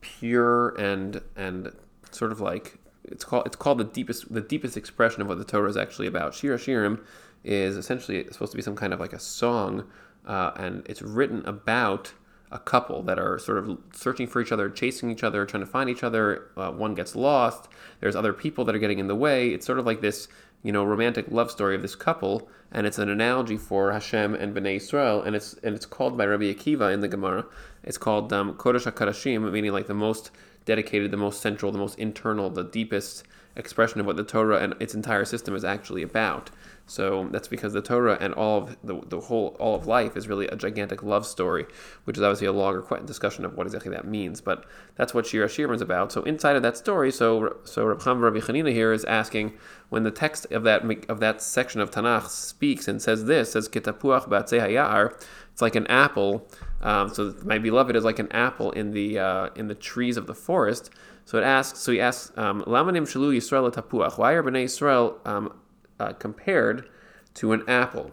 pure 0.00 0.70
and 0.70 1.20
and 1.36 1.72
sort 2.10 2.32
of 2.32 2.40
like 2.40 2.78
it's 3.06 3.24
called 3.24 3.46
it's 3.46 3.56
called 3.56 3.78
the 3.78 3.84
deepest 3.84 4.32
the 4.32 4.40
deepest 4.40 4.76
expression 4.76 5.22
of 5.22 5.28
what 5.28 5.38
the 5.38 5.44
Torah 5.44 5.68
is 5.68 5.76
actually 5.76 6.06
about. 6.06 6.34
Shir 6.34 6.56
Shirim 6.56 7.00
is 7.44 7.76
essentially 7.76 8.26
supposed 8.30 8.52
to 8.52 8.56
be 8.56 8.62
some 8.62 8.76
kind 8.76 8.92
of 8.92 9.00
like 9.00 9.12
a 9.12 9.18
song, 9.18 9.84
uh, 10.26 10.50
and 10.56 10.84
it's 10.86 11.02
written 11.02 11.44
about 11.46 12.12
a 12.50 12.58
couple 12.58 13.02
that 13.02 13.18
are 13.18 13.38
sort 13.38 13.58
of 13.58 13.78
searching 13.92 14.26
for 14.26 14.40
each 14.40 14.52
other, 14.52 14.70
chasing 14.70 15.10
each 15.10 15.24
other, 15.24 15.44
trying 15.44 15.62
to 15.62 15.70
find 15.70 15.90
each 15.90 16.04
other. 16.04 16.50
Uh, 16.56 16.70
one 16.70 16.94
gets 16.94 17.16
lost. 17.16 17.68
There's 18.00 18.16
other 18.16 18.32
people 18.32 18.64
that 18.64 18.74
are 18.74 18.78
getting 18.78 18.98
in 18.98 19.08
the 19.08 19.16
way. 19.16 19.48
It's 19.48 19.66
sort 19.66 19.78
of 19.78 19.86
like 19.86 20.00
this, 20.00 20.28
you 20.62 20.72
know, 20.72 20.84
romantic 20.84 21.26
love 21.30 21.50
story 21.50 21.74
of 21.74 21.82
this 21.82 21.94
couple, 21.94 22.48
and 22.72 22.86
it's 22.86 22.98
an 22.98 23.08
analogy 23.08 23.56
for 23.56 23.92
Hashem 23.92 24.34
and 24.34 24.54
Bnei 24.54 24.76
Israel, 24.76 25.22
and 25.22 25.34
it's 25.34 25.54
and 25.62 25.74
it's 25.74 25.86
called 25.86 26.16
by 26.16 26.26
Rabbi 26.26 26.52
Akiva 26.52 26.92
in 26.92 27.00
the 27.00 27.08
Gemara. 27.08 27.46
It's 27.82 27.98
called 27.98 28.32
um, 28.32 28.54
Kodesh 28.54 28.90
HaKadoshim, 28.90 29.52
meaning 29.52 29.72
like 29.72 29.86
the 29.86 29.94
most 29.94 30.30
dedicated, 30.66 31.10
the 31.10 31.16
most 31.16 31.40
central, 31.40 31.72
the 31.72 31.78
most 31.78 31.98
internal, 31.98 32.50
the 32.50 32.64
deepest 32.64 33.24
expression 33.56 34.00
of 34.00 34.06
what 34.06 34.16
the 34.16 34.24
Torah 34.24 34.58
and 34.58 34.74
its 34.80 34.94
entire 34.94 35.24
system 35.24 35.54
is 35.54 35.64
actually 35.64 36.02
about. 36.02 36.50
So 36.88 37.28
that's 37.32 37.48
because 37.48 37.72
the 37.72 37.82
Torah 37.82 38.16
and 38.20 38.32
all 38.34 38.58
of 38.58 38.76
the, 38.84 39.00
the 39.06 39.18
whole 39.18 39.56
all 39.58 39.74
of 39.74 39.86
life 39.86 40.16
is 40.16 40.28
really 40.28 40.46
a 40.46 40.54
gigantic 40.54 41.02
love 41.02 41.26
story, 41.26 41.66
which 42.04 42.16
is 42.16 42.22
obviously 42.22 42.46
a 42.46 42.52
longer 42.52 42.84
discussion 43.04 43.44
of 43.44 43.56
what 43.56 43.66
exactly 43.66 43.90
that 43.90 44.06
means. 44.06 44.40
But 44.40 44.66
that's 44.94 45.12
what 45.12 45.26
Shir 45.26 45.46
Shirim 45.46 45.74
is 45.74 45.80
about. 45.80 46.12
So 46.12 46.22
inside 46.22 46.54
of 46.54 46.62
that 46.62 46.76
story, 46.76 47.10
so 47.10 47.56
so 47.64 47.84
Reb 47.86 48.02
Chaim 48.02 48.20
Rabbi 48.20 48.38
Chanina 48.38 48.72
here 48.72 48.92
is 48.92 49.04
asking 49.06 49.54
when 49.88 50.04
the 50.04 50.12
text 50.12 50.46
of 50.52 50.62
that 50.62 50.84
of 51.08 51.18
that 51.18 51.42
section 51.42 51.80
of 51.80 51.90
Tanakh 51.90 52.28
speaks 52.28 52.86
and 52.86 53.02
says 53.02 53.24
this 53.24 53.52
says 53.52 53.68
Kitapuach 53.68 54.28
Batzei 54.28 54.60
Hayar, 54.60 55.18
it's 55.52 55.62
like 55.62 55.74
an 55.74 55.88
apple 55.88 56.46
um, 56.82 57.08
so 57.12 57.34
my 57.44 57.58
beloved 57.58 57.96
is 57.96 58.04
like 58.04 58.18
an 58.18 58.30
apple 58.32 58.70
in 58.72 58.92
the 58.92 59.18
uh, 59.18 59.48
in 59.56 59.68
the 59.68 59.74
trees 59.74 60.16
of 60.16 60.26
the 60.26 60.34
forest. 60.34 60.90
So 61.24 61.38
it 61.38 61.44
asks. 61.44 61.80
So 61.80 61.92
he 61.92 62.00
asks, 62.00 62.36
um, 62.36 62.62
"Lamanim 62.62 63.02
shalu 63.02 63.36
Yisrael 63.36 63.72
tapuach." 63.72 64.18
Why 64.18 64.32
are 64.32 64.42
Bnei 64.42 64.64
Yisrael 64.64 65.26
um, 65.26 65.52
uh, 65.98 66.12
compared 66.12 66.88
to 67.34 67.52
an 67.52 67.62
apple? 67.66 68.12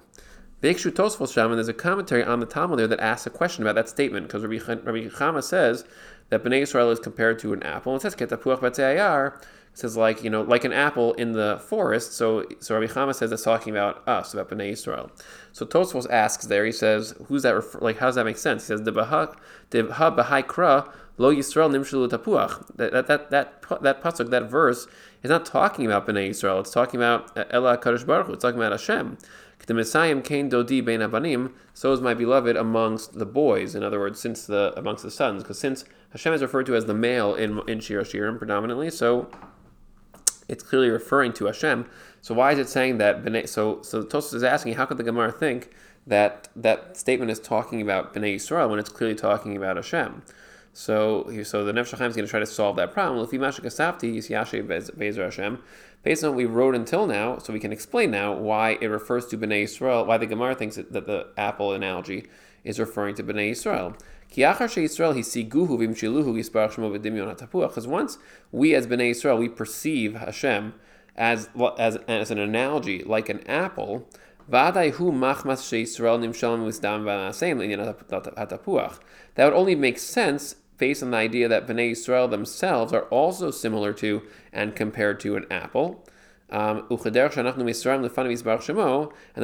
Veikshu 0.61 0.91
Tosfos 0.91 1.33
Sham, 1.33 1.51
and 1.51 1.57
there's 1.57 1.67
a 1.67 1.73
commentary 1.73 2.23
on 2.23 2.39
the 2.39 2.45
Talmud 2.45 2.79
there 2.79 2.87
that 2.87 3.01
asks 3.01 3.27
a 3.27 3.29
question 3.29 3.63
about 3.63 3.75
that 3.75 3.89
statement 3.89 4.27
because 4.27 4.43
Rabbi, 4.43 4.63
Rabbi 4.65 5.09
Chama 5.09 5.43
says 5.43 5.83
that 6.29 6.41
Bnei 6.41 6.61
Yisrael 6.61 6.91
is 6.91 6.99
compared 6.99 7.37
to 7.39 7.51
an 7.51 7.61
apple. 7.63 7.97
It 7.97 8.01
says 8.01 8.15
Ketapuach 8.15 8.59
Batzayar 8.59 9.41
says 9.73 9.97
like 9.97 10.23
you 10.23 10.29
know 10.29 10.41
like 10.41 10.63
an 10.63 10.73
apple 10.73 11.13
in 11.13 11.33
the 11.33 11.61
forest. 11.67 12.13
So 12.13 12.45
so 12.59 12.79
Rabbi 12.79 12.91
Chama 12.91 13.15
says 13.15 13.29
that's 13.29 13.43
talking 13.43 13.73
about 13.73 14.07
us 14.07 14.33
about 14.33 14.49
Bnei 14.49 14.71
Israel. 14.71 15.11
So 15.51 15.65
Tosfos 15.65 16.09
asks 16.09 16.45
there. 16.45 16.65
He 16.65 16.71
says 16.71 17.15
who's 17.27 17.43
that? 17.43 17.55
Refer- 17.55 17.79
like 17.79 17.97
how 17.97 18.07
does 18.07 18.15
that 18.15 18.25
make 18.25 18.37
sense? 18.37 18.63
He 18.63 18.67
says 18.67 18.83
the 18.83 18.91
baha 18.91 19.35
the 19.71 19.83
bahai 19.83 20.43
kra 20.43 20.91
lo 21.17 21.33
Yisrael 21.33 21.71
nimshulu 21.71 22.09
tapuach. 22.09 22.75
That 22.75 22.91
that 22.93 23.07
that 23.07 23.29
that 23.31 23.81
that 23.81 24.03
pasuk 24.03 24.29
that 24.29 24.49
verse 24.49 24.87
is 25.23 25.29
not 25.29 25.45
talking 25.45 25.85
about 25.85 26.07
Bnei 26.07 26.29
Israel. 26.29 26.59
It's 26.59 26.71
talking 26.71 26.99
about 26.99 27.31
Ella 27.51 27.77
Kadosh 27.77 28.05
Baruch 28.05 28.27
Hu. 28.27 28.33
It's 28.33 28.41
talking 28.41 28.59
about 28.59 28.71
Hashem. 28.71 29.17
The 29.65 29.73
Messiah 29.73 30.19
came 30.21 30.49
dodi 30.49 30.83
bein 30.83 30.99
abanim. 30.99 31.53
So 31.73 31.93
is 31.93 32.01
my 32.01 32.13
beloved 32.13 32.57
amongst 32.57 33.17
the 33.17 33.25
boys. 33.25 33.75
In 33.75 33.83
other 33.83 33.97
words, 33.97 34.19
since 34.19 34.45
the 34.45 34.73
amongst 34.75 35.03
the 35.03 35.11
sons, 35.11 35.41
because 35.41 35.57
since 35.57 35.85
Hashem 36.11 36.33
is 36.33 36.41
referred 36.41 36.65
to 36.65 36.75
as 36.75 36.85
the 36.85 36.93
male 36.93 37.33
in 37.33 37.61
in 37.67 37.79
Shir 37.79 38.01
Shirim 38.01 38.37
predominantly, 38.37 38.89
so 38.89 39.29
it's 40.53 40.63
clearly 40.63 40.89
referring 40.89 41.33
to 41.33 41.45
Hashem. 41.47 41.85
So 42.21 42.33
why 42.33 42.53
is 42.53 42.59
it 42.59 42.69
saying 42.69 42.99
that? 42.99 43.15
So 43.49 43.81
so 43.81 44.03
Tosfos 44.03 44.35
is 44.35 44.43
asking, 44.43 44.75
how 44.75 44.85
could 44.85 44.97
the 44.97 45.03
Gemara 45.03 45.31
think 45.31 45.71
that 46.07 46.49
that 46.55 46.95
statement 46.95 47.31
is 47.31 47.39
talking 47.39 47.81
about 47.81 48.13
Bnei 48.13 48.35
Yisrael 48.35 48.69
when 48.69 48.79
it's 48.79 48.89
clearly 48.89 49.15
talking 49.15 49.57
about 49.57 49.75
Hashem? 49.75 50.21
So 50.71 51.29
so 51.43 51.65
the 51.65 51.73
Nefesh 51.73 51.93
is 51.93 52.15
going 52.15 52.25
to 52.25 52.27
try 52.27 52.39
to 52.39 52.45
solve 52.45 52.75
that 52.77 52.91
problem. 52.93 53.19
Based 56.03 56.23
on 56.23 56.31
what 56.31 56.37
we 56.37 56.45
wrote 56.45 56.75
until 56.75 57.07
now, 57.07 57.37
so 57.37 57.53
we 57.53 57.59
can 57.59 57.71
explain 57.71 58.11
now 58.11 58.33
why 58.33 58.77
it 58.81 58.87
refers 58.87 59.25
to 59.27 59.37
Bnei 59.37 59.63
Yisrael, 59.63 60.05
why 60.05 60.17
the 60.17 60.25
Gemara 60.25 60.53
thinks 60.55 60.75
that 60.75 60.91
the 60.91 61.27
apple 61.37 61.73
analogy 61.73 62.27
is 62.63 62.79
referring 62.79 63.15
to 63.15 63.23
Bnei 63.23 63.51
Yisrael. 63.51 63.95
Because 67.67 67.87
once 67.87 68.17
we 68.51 68.75
as 68.75 68.87
Bnei 68.87 69.11
Israel, 69.11 69.37
we 69.37 69.49
perceive 69.49 70.15
Hashem 70.15 70.73
as, 71.15 71.49
as, 71.77 71.97
as 72.07 72.31
an 72.31 72.39
analogy, 72.39 73.03
like 73.03 73.29
an 73.29 73.47
apple, 73.47 74.07
that 74.49 74.75
would 79.37 79.53
only 79.53 79.75
make 79.75 79.99
sense 79.99 80.55
based 80.77 81.03
on 81.03 81.11
the 81.11 81.17
idea 81.17 81.47
that 81.47 81.67
Bnei 81.67 81.91
Israel 81.91 82.27
themselves 82.27 82.91
are 82.91 83.03
also 83.03 83.51
similar 83.51 83.93
to 83.93 84.23
and 84.51 84.75
compared 84.75 85.19
to 85.19 85.35
an 85.35 85.45
apple. 85.51 86.03
Um, 86.49 86.87
and 86.89 86.99
the 86.99 87.21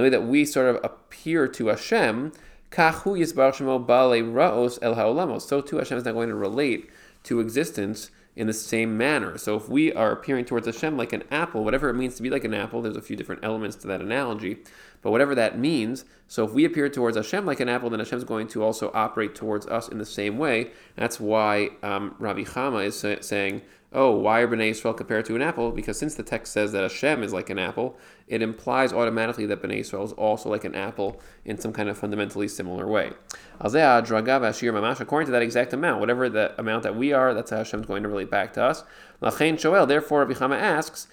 way 0.01 0.09
that 0.09 0.23
we 0.23 0.45
sort 0.45 0.75
of 0.75 0.83
appear 0.83 1.47
to 1.47 1.67
Hashem 1.67 2.31
Kahu 2.71 3.85
Bale 3.87 4.23
Raos 4.23 4.79
El 4.81 4.95
Haolamos. 4.95 5.41
So 5.41 5.61
too 5.61 5.77
Hashem 5.77 5.97
is 5.97 6.05
not 6.05 6.13
going 6.13 6.29
to 6.29 6.35
relate 6.35 6.89
to 7.23 7.39
existence 7.39 8.11
in 8.35 8.47
the 8.47 8.53
same 8.53 8.97
manner. 8.97 9.37
So 9.37 9.57
if 9.57 9.67
we 9.67 9.91
are 9.91 10.11
appearing 10.11 10.45
towards 10.45 10.65
Hashem 10.65 10.95
like 10.95 11.11
an 11.11 11.23
apple, 11.29 11.65
whatever 11.65 11.89
it 11.89 11.95
means 11.95 12.15
to 12.15 12.23
be 12.23 12.29
like 12.29 12.45
an 12.45 12.53
apple, 12.53 12.81
there's 12.81 12.95
a 12.95 13.01
few 13.01 13.17
different 13.17 13.43
elements 13.43 13.75
to 13.77 13.87
that 13.87 13.99
analogy, 13.99 14.59
but 15.01 15.11
whatever 15.11 15.35
that 15.35 15.59
means, 15.59 16.05
so 16.27 16.45
if 16.45 16.53
we 16.53 16.63
appear 16.63 16.87
towards 16.87 17.17
Hashem 17.17 17.45
like 17.45 17.59
an 17.59 17.67
apple, 17.67 17.89
then 17.89 17.99
Hashem 17.99 18.17
is 18.17 18.23
going 18.23 18.47
to 18.49 18.63
also 18.63 18.91
operate 18.93 19.35
towards 19.35 19.65
us 19.67 19.89
in 19.89 19.97
the 19.97 20.05
same 20.05 20.37
way. 20.37 20.71
That's 20.95 21.19
why 21.19 21.71
um, 21.83 22.15
Rabbi 22.17 22.43
Chama 22.43 22.85
is 22.85 23.25
saying, 23.25 23.61
oh, 23.91 24.11
why 24.11 24.41
are 24.41 24.47
Bnei 24.47 24.69
Israel 24.69 24.93
compared 24.93 25.25
to 25.25 25.35
an 25.35 25.41
apple? 25.41 25.71
Because 25.71 25.97
since 25.97 26.13
the 26.13 26.21
text 26.21 26.53
says 26.53 26.71
that 26.73 26.83
Hashem 26.83 27.23
is 27.23 27.33
like 27.33 27.49
an 27.49 27.57
apple, 27.57 27.97
it 28.27 28.43
implies 28.43 28.93
automatically 28.93 29.47
that 29.47 29.63
Bnei 29.63 29.79
Israel 29.79 30.03
is 30.03 30.11
also 30.13 30.47
like 30.49 30.63
an 30.63 30.75
apple 30.75 31.19
in 31.43 31.59
some 31.59 31.73
kind 31.73 31.89
of 31.89 31.97
fundamentally 31.97 32.47
similar 32.47 32.85
way. 32.87 33.13
According 33.59 35.25
to 35.25 35.31
that 35.31 35.41
exact 35.41 35.73
amount, 35.73 35.99
whatever 35.99 36.29
the 36.29 36.53
amount 36.59 36.83
that 36.83 36.95
we 36.95 37.13
are, 37.13 37.33
that's 37.33 37.49
how 37.49 37.57
Hashem 37.57 37.79
is 37.79 37.85
going 37.87 38.03
to 38.03 38.09
relate 38.09 38.29
back 38.29 38.53
to 38.53 38.63
us. 38.63 38.83
Therefore, 39.19 40.19
Rabbi 40.19 40.33
Chama 40.33 40.55
asks, 40.55 41.07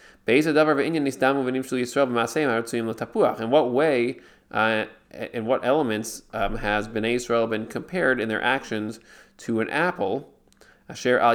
in 3.40 3.50
what 3.50 3.70
way, 3.70 4.20
uh, 4.50 4.84
in 5.32 5.46
what 5.46 5.64
elements 5.64 6.22
um, 6.34 6.56
has 6.56 6.88
Bnei 6.88 7.14
Israel 7.14 7.46
been 7.46 7.66
compared 7.66 8.20
in 8.20 8.28
their 8.28 8.42
actions 8.42 9.00
to 9.38 9.60
an 9.60 9.70
apple? 9.70 10.30
Asher 10.88 11.18
al 11.18 11.34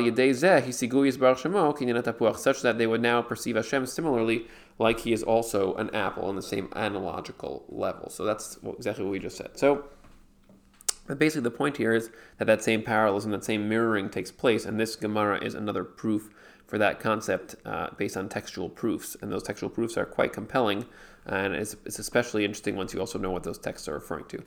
such 2.38 2.62
that 2.62 2.77
they 2.77 2.88
would 2.88 3.01
now 3.01 3.22
perceive 3.22 3.55
Hashem 3.55 3.86
similarly, 3.86 4.48
like 4.79 5.01
He 5.01 5.12
is 5.12 5.24
also 5.24 5.75
an 5.75 5.93
apple 5.93 6.25
on 6.25 6.36
the 6.36 6.41
same 6.41 6.70
analogical 6.75 7.65
level. 7.67 8.10
So 8.10 8.24
that's 8.24 8.58
exactly 8.77 9.03
what 9.03 9.12
we 9.12 9.20
just 9.20 9.38
said. 9.38 9.58
So 9.58 9.86
basically, 11.17 11.43
the 11.43 11.51
point 11.51 11.77
here 11.77 11.93
is 11.93 12.10
that 12.38 12.46
that 12.46 12.63
same 12.63 12.81
parallelism, 12.81 13.31
that 13.31 13.43
same 13.43 13.67
mirroring 13.67 14.10
takes 14.10 14.31
place, 14.31 14.65
and 14.65 14.79
this 14.79 14.96
Gemara 14.96 15.43
is 15.43 15.53
another 15.53 15.84
proof 15.84 16.29
for 16.65 16.77
that 16.77 17.01
concept 17.01 17.55
uh, 17.65 17.89
based 17.98 18.15
on 18.15 18.29
textual 18.29 18.70
proofs, 18.70 19.17
and 19.22 19.29
those 19.31 19.43
textual 19.43 19.70
proofs 19.70 19.98
are 19.98 20.05
quite 20.05 20.31
compelling, 20.31 20.86
and 21.25 21.53
it's, 21.53 21.75
it's 21.86 22.00
especially 22.00 22.46
interesting 22.46 22.77
once 22.77 22.93
you 22.93 23.00
also 23.01 23.20
know 23.20 23.31
what 23.31 23.43
those 23.43 23.58
texts 23.58 23.89
are 23.89 23.96
referring 23.96 24.25
to. 24.25 24.41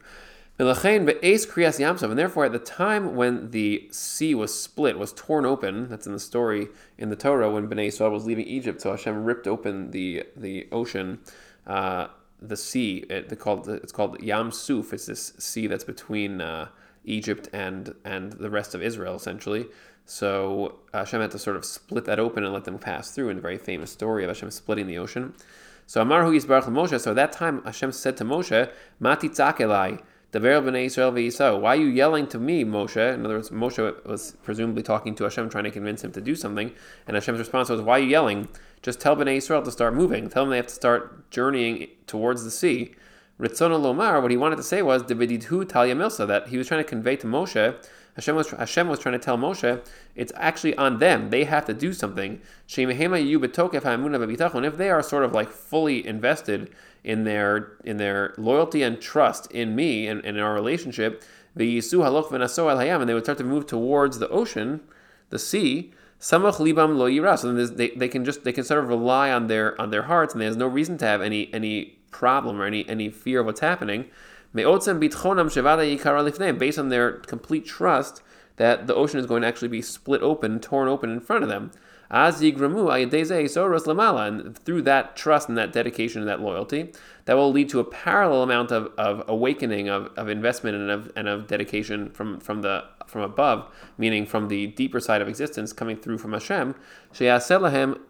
And 0.56 0.68
therefore, 0.68 2.44
at 2.44 2.52
the 2.52 2.62
time 2.64 3.16
when 3.16 3.50
the 3.50 3.88
sea 3.90 4.34
was 4.36 4.58
split, 4.58 4.98
was 4.98 5.12
torn 5.12 5.44
open, 5.44 5.88
that's 5.88 6.06
in 6.06 6.12
the 6.12 6.20
story 6.20 6.68
in 6.96 7.10
the 7.10 7.16
Torah 7.16 7.50
when 7.50 7.68
Bnei 7.68 7.88
Israel 7.88 8.10
was 8.10 8.24
leaving 8.24 8.46
Egypt, 8.46 8.80
so 8.80 8.92
Hashem 8.92 9.24
ripped 9.24 9.48
open 9.48 9.90
the, 9.90 10.22
the 10.36 10.68
ocean, 10.70 11.18
uh, 11.66 12.06
the 12.40 12.56
sea, 12.56 12.98
it, 13.10 13.36
called, 13.40 13.68
it's 13.68 13.90
called 13.90 14.22
Yam 14.22 14.52
Suf, 14.52 14.92
it's 14.92 15.06
this 15.06 15.32
sea 15.38 15.66
that's 15.66 15.82
between 15.82 16.40
uh, 16.40 16.68
Egypt 17.04 17.48
and, 17.52 17.92
and 18.04 18.32
the 18.34 18.50
rest 18.50 18.76
of 18.76 18.82
Israel, 18.82 19.16
essentially. 19.16 19.66
So 20.06 20.78
Hashem 20.92 21.20
had 21.20 21.32
to 21.32 21.38
sort 21.38 21.56
of 21.56 21.64
split 21.64 22.04
that 22.04 22.20
open 22.20 22.44
and 22.44 22.52
let 22.52 22.64
them 22.64 22.78
pass 22.78 23.10
through 23.10 23.30
in 23.30 23.36
the 23.36 23.42
very 23.42 23.58
famous 23.58 23.90
story 23.90 24.22
of 24.22 24.30
Hashem 24.30 24.52
splitting 24.52 24.86
the 24.86 24.98
ocean. 24.98 25.34
So 25.86 26.00
Amar 26.00 26.24
Hu 26.24 26.32
Yisbarach 26.32 26.64
Moshe, 26.64 27.00
so 27.00 27.10
at 27.10 27.16
that 27.16 27.32
time 27.32 27.62
Hashem 27.64 27.90
said 27.90 28.16
to 28.18 28.24
Moshe, 28.24 28.70
Mati 29.00 29.28
Tzakelai, 29.28 30.00
Why 30.34 31.72
are 31.72 31.76
you 31.76 31.86
yelling 31.86 32.26
to 32.28 32.38
me, 32.38 32.64
Moshe? 32.64 33.14
In 33.14 33.24
other 33.24 33.36
words, 33.36 33.50
Moshe 33.50 34.04
was 34.04 34.36
presumably 34.42 34.82
talking 34.82 35.14
to 35.14 35.24
Hashem, 35.24 35.48
trying 35.48 35.64
to 35.64 35.70
convince 35.70 36.02
him 36.02 36.12
to 36.12 36.20
do 36.20 36.34
something. 36.34 36.72
And 37.06 37.14
Hashem's 37.14 37.38
response 37.38 37.68
was, 37.68 37.80
Why 37.80 37.98
are 37.98 38.02
you 38.02 38.08
yelling? 38.08 38.48
Just 38.82 39.00
tell 39.00 39.16
Bnei 39.16 39.36
Israel 39.36 39.62
to 39.62 39.70
start 39.70 39.94
moving. 39.94 40.28
Tell 40.28 40.42
them 40.42 40.50
they 40.50 40.56
have 40.56 40.66
to 40.66 40.74
start 40.74 41.30
journeying 41.30 41.88
towards 42.06 42.42
the 42.42 42.50
sea. 42.50 42.94
Ritzona 43.40 43.80
Lomar, 43.80 44.20
what 44.22 44.30
he 44.30 44.36
wanted 44.36 44.56
to 44.56 44.62
say 44.62 44.82
was, 44.82 45.02
Debedidhu 45.02 45.68
Talia 45.68 45.94
Milsa, 45.94 46.26
that 46.26 46.48
he 46.48 46.56
was 46.56 46.68
trying 46.68 46.82
to 46.82 46.88
convey 46.88 47.16
to 47.16 47.26
Moshe 47.26 47.76
Hashem 48.14 48.36
was, 48.36 48.50
Hashem 48.50 48.88
was 48.88 49.00
trying 49.00 49.14
to 49.14 49.18
tell 49.18 49.36
Moshe, 49.36 49.84
it's 50.14 50.32
actually 50.36 50.76
on 50.76 50.98
them. 50.98 51.30
They 51.30 51.44
have 51.44 51.66
to 51.66 51.74
do 51.74 51.92
something. 51.92 52.40
If 52.68 54.76
they 54.76 54.90
are 54.90 55.02
sort 55.02 55.24
of 55.24 55.32
like 55.32 55.50
fully 55.50 56.06
invested 56.06 56.70
in 57.02 57.24
their 57.24 57.72
in 57.84 57.98
their 57.98 58.34
loyalty 58.38 58.82
and 58.82 59.00
trust 59.00 59.50
in 59.50 59.76
me 59.76 60.06
and, 60.06 60.24
in 60.24 60.38
our 60.38 60.54
relationship, 60.54 61.22
the 61.56 61.78
and 61.78 63.08
they 63.08 63.14
would 63.14 63.24
start 63.24 63.38
to 63.38 63.44
move 63.44 63.66
towards 63.66 64.18
the 64.18 64.28
ocean, 64.28 64.80
the 65.30 65.38
sea. 65.38 65.92
Samach 66.20 66.56
libam 66.56 66.96
lo. 66.96 67.36
So 67.36 67.52
they, 67.52 67.90
they 67.90 68.08
can 68.08 68.24
just 68.24 68.44
they 68.44 68.52
can 68.52 68.64
sort 68.64 68.82
of 68.82 68.88
rely 68.88 69.30
on 69.30 69.48
their 69.48 69.78
on 69.80 69.90
their 69.90 70.04
hearts, 70.04 70.32
and 70.32 70.40
there's 70.40 70.56
no 70.56 70.66
reason 70.66 70.96
to 70.98 71.04
have 71.04 71.20
any 71.20 71.52
any 71.52 71.98
problem 72.10 72.60
or 72.60 72.64
any 72.64 72.88
any 72.88 73.10
fear 73.10 73.40
of 73.40 73.46
what's 73.46 73.60
happening 73.60 74.06
based 76.58 76.78
on 76.78 76.88
their 76.88 77.12
complete 77.12 77.66
trust 77.66 78.22
that 78.56 78.86
the 78.86 78.94
ocean 78.94 79.18
is 79.18 79.26
going 79.26 79.42
to 79.42 79.48
actually 79.48 79.68
be 79.68 79.82
split 79.82 80.22
open, 80.22 80.60
torn 80.60 80.88
open 80.88 81.10
in 81.10 81.20
front 81.20 81.42
of 81.42 81.48
them. 81.48 81.72
And 82.10 82.36
through 84.58 84.82
that 84.82 85.16
trust 85.16 85.48
and 85.48 85.58
that 85.58 85.72
dedication 85.72 86.20
and 86.20 86.28
that 86.28 86.40
loyalty, 86.40 86.92
that 87.24 87.34
will 87.34 87.50
lead 87.50 87.68
to 87.70 87.80
a 87.80 87.84
parallel 87.84 88.42
amount 88.42 88.70
of, 88.70 88.92
of 88.96 89.24
awakening, 89.26 89.88
of, 89.88 90.12
of 90.16 90.28
investment 90.28 90.76
and 90.76 90.90
of, 90.90 91.10
and 91.16 91.26
of 91.26 91.48
dedication 91.48 92.10
from, 92.10 92.38
from 92.38 92.62
the 92.62 92.84
from 93.06 93.22
above, 93.22 93.68
meaning 93.98 94.26
from 94.26 94.48
the 94.48 94.66
deeper 94.68 95.00
side 95.00 95.22
of 95.22 95.28
existence 95.28 95.72
coming 95.72 95.96
through 95.96 96.18
from 96.18 96.32
Hashem. 96.32 96.74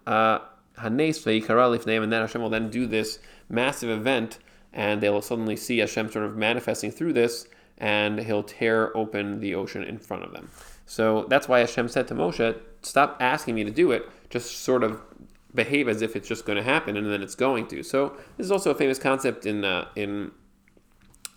Uh, 0.06 0.38
and 0.76 0.98
then 0.98 2.20
Hashem 2.20 2.42
will 2.42 2.50
then 2.50 2.70
do 2.70 2.86
this 2.86 3.18
massive 3.48 3.90
event 3.90 4.38
and 4.74 5.00
they 5.00 5.08
will 5.08 5.22
suddenly 5.22 5.56
see 5.56 5.78
Hashem 5.78 6.10
sort 6.10 6.26
of 6.26 6.36
manifesting 6.36 6.90
through 6.90 7.14
this, 7.14 7.46
and 7.78 8.18
he'll 8.18 8.42
tear 8.42 8.94
open 8.96 9.40
the 9.40 9.54
ocean 9.54 9.84
in 9.84 9.98
front 9.98 10.24
of 10.24 10.32
them. 10.32 10.50
So 10.84 11.24
that's 11.30 11.48
why 11.48 11.60
Hashem 11.60 11.88
said 11.88 12.08
to 12.08 12.14
Moshe, 12.14 12.58
Stop 12.82 13.16
asking 13.20 13.54
me 13.54 13.64
to 13.64 13.70
do 13.70 13.92
it, 13.92 14.06
just 14.28 14.58
sort 14.58 14.82
of 14.82 15.00
behave 15.54 15.88
as 15.88 16.02
if 16.02 16.16
it's 16.16 16.28
just 16.28 16.44
going 16.44 16.56
to 16.56 16.62
happen, 16.62 16.96
and 16.96 17.10
then 17.10 17.22
it's 17.22 17.36
going 17.36 17.68
to. 17.68 17.82
So 17.82 18.16
this 18.36 18.44
is 18.44 18.50
also 18.50 18.72
a 18.72 18.74
famous 18.74 18.98
concept 18.98 19.46
in, 19.46 19.64
uh, 19.64 19.88
in 19.94 20.32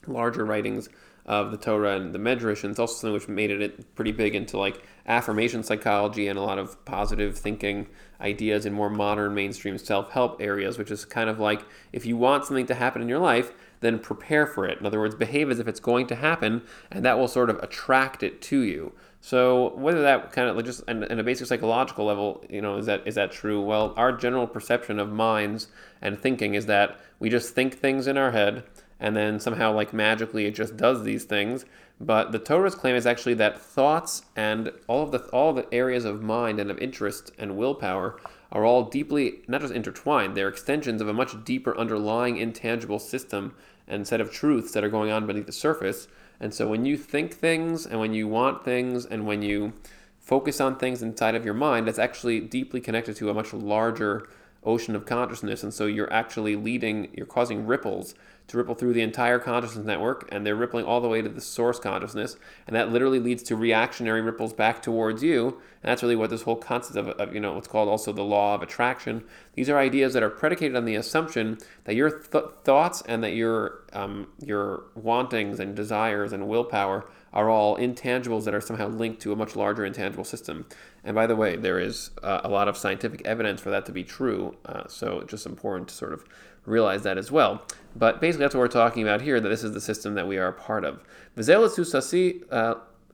larger 0.08 0.44
writings 0.44 0.90
of 1.28 1.52
the 1.52 1.58
Torah 1.58 1.98
and 1.98 2.14
the 2.14 2.20
Medrash, 2.20 2.64
and 2.64 2.72
it's 2.72 2.80
also 2.80 2.96
something 2.96 3.14
which 3.14 3.28
made 3.28 3.52
it 3.52 3.96
pretty 3.96 4.14
big 4.14 4.34
into 4.34 4.58
like 4.58 4.84
affirmation 5.06 5.62
psychology 5.62 6.28
and 6.28 6.40
a 6.40 6.42
lot 6.42 6.58
of 6.58 6.84
positive 6.86 7.38
thinking 7.38 7.88
ideas 8.22 8.66
in 8.66 8.74
more 8.74 8.90
modern 8.90 9.34
mainstream 9.34 9.78
self-help 9.78 10.42
areas, 10.42 10.78
which 10.78 10.90
is 10.90 11.04
kind 11.06 11.30
of 11.30 11.40
like 11.40 11.66
if 11.92 12.06
you 12.06 12.16
want 12.16 12.46
something 12.46 12.66
to 12.66 12.76
happen 12.76 13.02
in 13.02 13.10
your 13.10 13.20
life, 13.20 13.52
then 13.82 14.00
prepare 14.00 14.48
for 14.48 14.66
it. 14.66 14.80
In 14.80 14.86
other 14.86 15.00
words, 15.00 15.16
behave 15.16 15.52
as 15.52 15.60
if 15.60 15.68
it's 15.68 15.80
going 15.80 16.08
to 16.08 16.16
happen, 16.16 16.64
and 16.90 17.04
that 17.06 17.20
will 17.20 17.28
sort 17.28 17.50
of 17.50 17.58
attract 17.58 18.24
it 18.24 18.42
to 18.44 18.62
you. 18.62 18.94
So 19.20 19.76
whether 19.76 20.02
that 20.04 20.32
kind 20.32 20.48
of 20.48 20.56
like 20.56 20.66
just 20.66 20.84
and, 20.88 21.04
in 21.04 21.20
a 21.20 21.24
basic 21.24 21.48
psychological 21.48 22.06
level, 22.06 22.46
you 22.50 22.62
know, 22.62 22.78
is 22.78 22.86
that 22.86 23.06
is 23.06 23.16
that 23.16 23.32
true? 23.32 23.62
Well, 23.62 23.94
our 23.98 24.14
general 24.14 24.48
perception 24.48 25.00
of 25.00 25.12
minds 25.12 25.68
and 26.02 26.18
thinking 26.18 26.54
is 26.54 26.68
that 26.68 27.00
we 27.20 27.30
just 27.30 27.54
think 27.54 27.78
things 27.78 28.08
in 28.08 28.18
our 28.18 28.32
head 28.32 28.64
and 29.00 29.16
then 29.16 29.40
somehow 29.40 29.72
like 29.74 29.94
magically 29.94 30.46
it 30.46 30.56
just 30.56 30.78
does 30.78 31.04
these 31.04 31.24
things. 31.24 31.66
But 32.00 32.32
the 32.32 32.40
torah's 32.40 32.76
claim 32.76 32.96
is 32.96 33.08
actually 33.08 33.34
that 33.36 33.60
thoughts 33.60 34.24
and 34.36 34.72
all 34.88 35.04
of 35.04 35.12
the 35.12 35.20
all 35.30 35.54
the 35.54 35.72
areas 35.74 36.06
of 36.06 36.22
mind 36.22 36.60
and 36.60 36.70
of 36.70 36.78
interest 36.78 37.32
and 37.40 37.58
willpower 37.58 38.20
are 38.52 38.66
all 38.66 38.84
deeply 38.84 39.40
not 39.48 39.62
just 39.62 39.74
intertwined 39.74 40.36
they're 40.36 40.48
extensions 40.48 41.02
of 41.02 41.08
a 41.08 41.14
much 41.14 41.44
deeper 41.44 41.78
underlying 41.78 42.38
intangible 42.38 43.00
system 43.00 43.56
and 43.88 44.08
set 44.08 44.22
of 44.22 44.32
truths 44.32 44.72
that 44.74 44.84
are 44.84 44.90
going 44.90 45.12
on 45.12 45.26
beneath 45.26 45.46
the 45.46 45.52
surface. 45.52 46.08
And 46.40 46.54
so 46.54 46.68
when 46.68 46.86
you 46.86 46.98
think 46.98 47.34
things 47.34 47.86
and 47.86 48.00
when 48.00 48.14
you 48.14 48.28
want 48.28 48.64
things 48.64 49.06
and 49.06 49.26
when 49.26 49.42
you 49.42 49.74
focus 50.20 50.60
on 50.60 50.78
things 50.78 51.02
inside 51.02 51.36
of 51.36 51.46
your 51.46 51.54
mind 51.54 51.88
that's 51.88 51.98
actually 51.98 52.42
deeply 52.42 52.82
connected 52.82 53.16
to 53.16 53.30
a 53.30 53.34
much 53.34 53.54
larger 53.54 54.28
ocean 54.64 54.96
of 54.96 55.06
consciousness. 55.06 55.64
And 55.64 55.74
so 55.74 55.88
you're 55.88 56.12
actually 56.12 56.56
leading 56.56 57.10
you're 57.16 57.26
causing 57.26 57.66
ripples 57.66 58.14
to 58.48 58.58
ripple 58.58 58.76
through 58.76 58.94
the 58.94 59.02
entire 59.02 59.40
consciousness 59.40 59.86
network, 59.86 60.28
and 60.32 60.46
they're 60.46 60.56
rippling 60.56 60.86
all 60.86 61.02
the 61.02 61.08
way 61.08 61.22
to 61.22 61.30
the 61.30 61.42
source 61.42 61.80
consciousness, 61.80 62.38
and 62.66 62.76
that 62.76 62.92
literally 62.92 63.20
leads 63.20 63.44
to 63.44 63.56
reactionary 63.56 64.22
ripples 64.22 64.54
back 64.54 64.82
towards 64.82 65.22
you. 65.22 65.60
And 65.88 65.94
that's 65.94 66.04
really 66.04 66.18
what 66.18 66.30
this 66.30 66.42
whole 66.42 66.58
concept 66.58 66.98
of, 66.98 67.08
of 67.08 67.34
you 67.34 67.40
know, 67.40 67.54
what's 67.54 67.70
called 67.70 67.88
also 67.88 68.12
the 68.12 68.22
law 68.22 68.54
of 68.54 68.62
attraction. 68.62 69.24
These 69.54 69.70
are 69.70 69.80
ideas 69.80 70.14
that 70.16 70.22
are 70.22 70.30
predicated 70.30 70.76
on 70.76 70.84
the 70.84 70.96
assumption 70.96 71.60
that 71.86 71.96
your 71.96 72.10
th- 72.10 72.44
thoughts 72.66 73.02
and 73.04 73.24
that 73.24 73.36
your 73.36 73.86
um, 73.94 74.28
your 74.46 74.84
wantings 74.96 75.62
and 75.62 75.78
desires 75.78 76.34
and 76.34 76.50
willpower 76.50 77.10
are 77.32 77.50
all 77.50 77.78
intangibles 77.78 78.44
that 78.44 78.54
are 78.54 78.60
somehow 78.60 78.90
linked 78.90 79.22
to 79.22 79.32
a 79.32 79.36
much 79.38 79.56
larger 79.56 79.86
intangible 79.86 80.26
system. 80.26 80.66
And 81.06 81.16
by 81.16 81.26
the 81.26 81.38
way, 81.38 81.56
there 81.56 81.80
is 81.80 82.12
uh, 82.22 82.42
a 82.44 82.50
lot 82.50 82.68
of 82.68 82.76
scientific 82.76 83.26
evidence 83.26 83.62
for 83.62 83.70
that 83.70 83.86
to 83.86 83.94
be 83.94 84.04
true. 84.04 84.58
Uh, 84.66 84.90
so 84.90 85.20
it's 85.22 85.32
just 85.32 85.46
important 85.46 85.88
to 85.88 85.96
sort 85.96 86.12
of 86.12 86.26
realize 86.66 87.04
that 87.04 87.18
as 87.18 87.32
well. 87.32 87.62
But 87.96 88.20
basically, 88.20 88.44
that's 88.44 88.56
what 88.56 88.60
we're 88.60 88.68
talking 88.68 89.04
about 89.04 89.22
here, 89.22 89.40
that 89.40 89.48
this 89.48 89.64
is 89.64 89.72
the 89.72 89.80
system 89.80 90.16
that 90.16 90.28
we 90.28 90.38
are 90.38 90.50
a 90.50 90.54
part 90.54 90.84
of. 90.84 91.02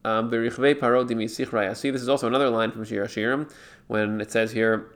Um, 0.05 0.29
this 0.29 2.01
is 2.01 2.09
also 2.09 2.27
another 2.27 2.49
line 2.49 2.71
from 2.71 2.83
Shir 2.83 3.05
Hashirim 3.05 3.51
when 3.87 4.21
it 4.21 4.31
says 4.31 4.51
here, 4.51 4.91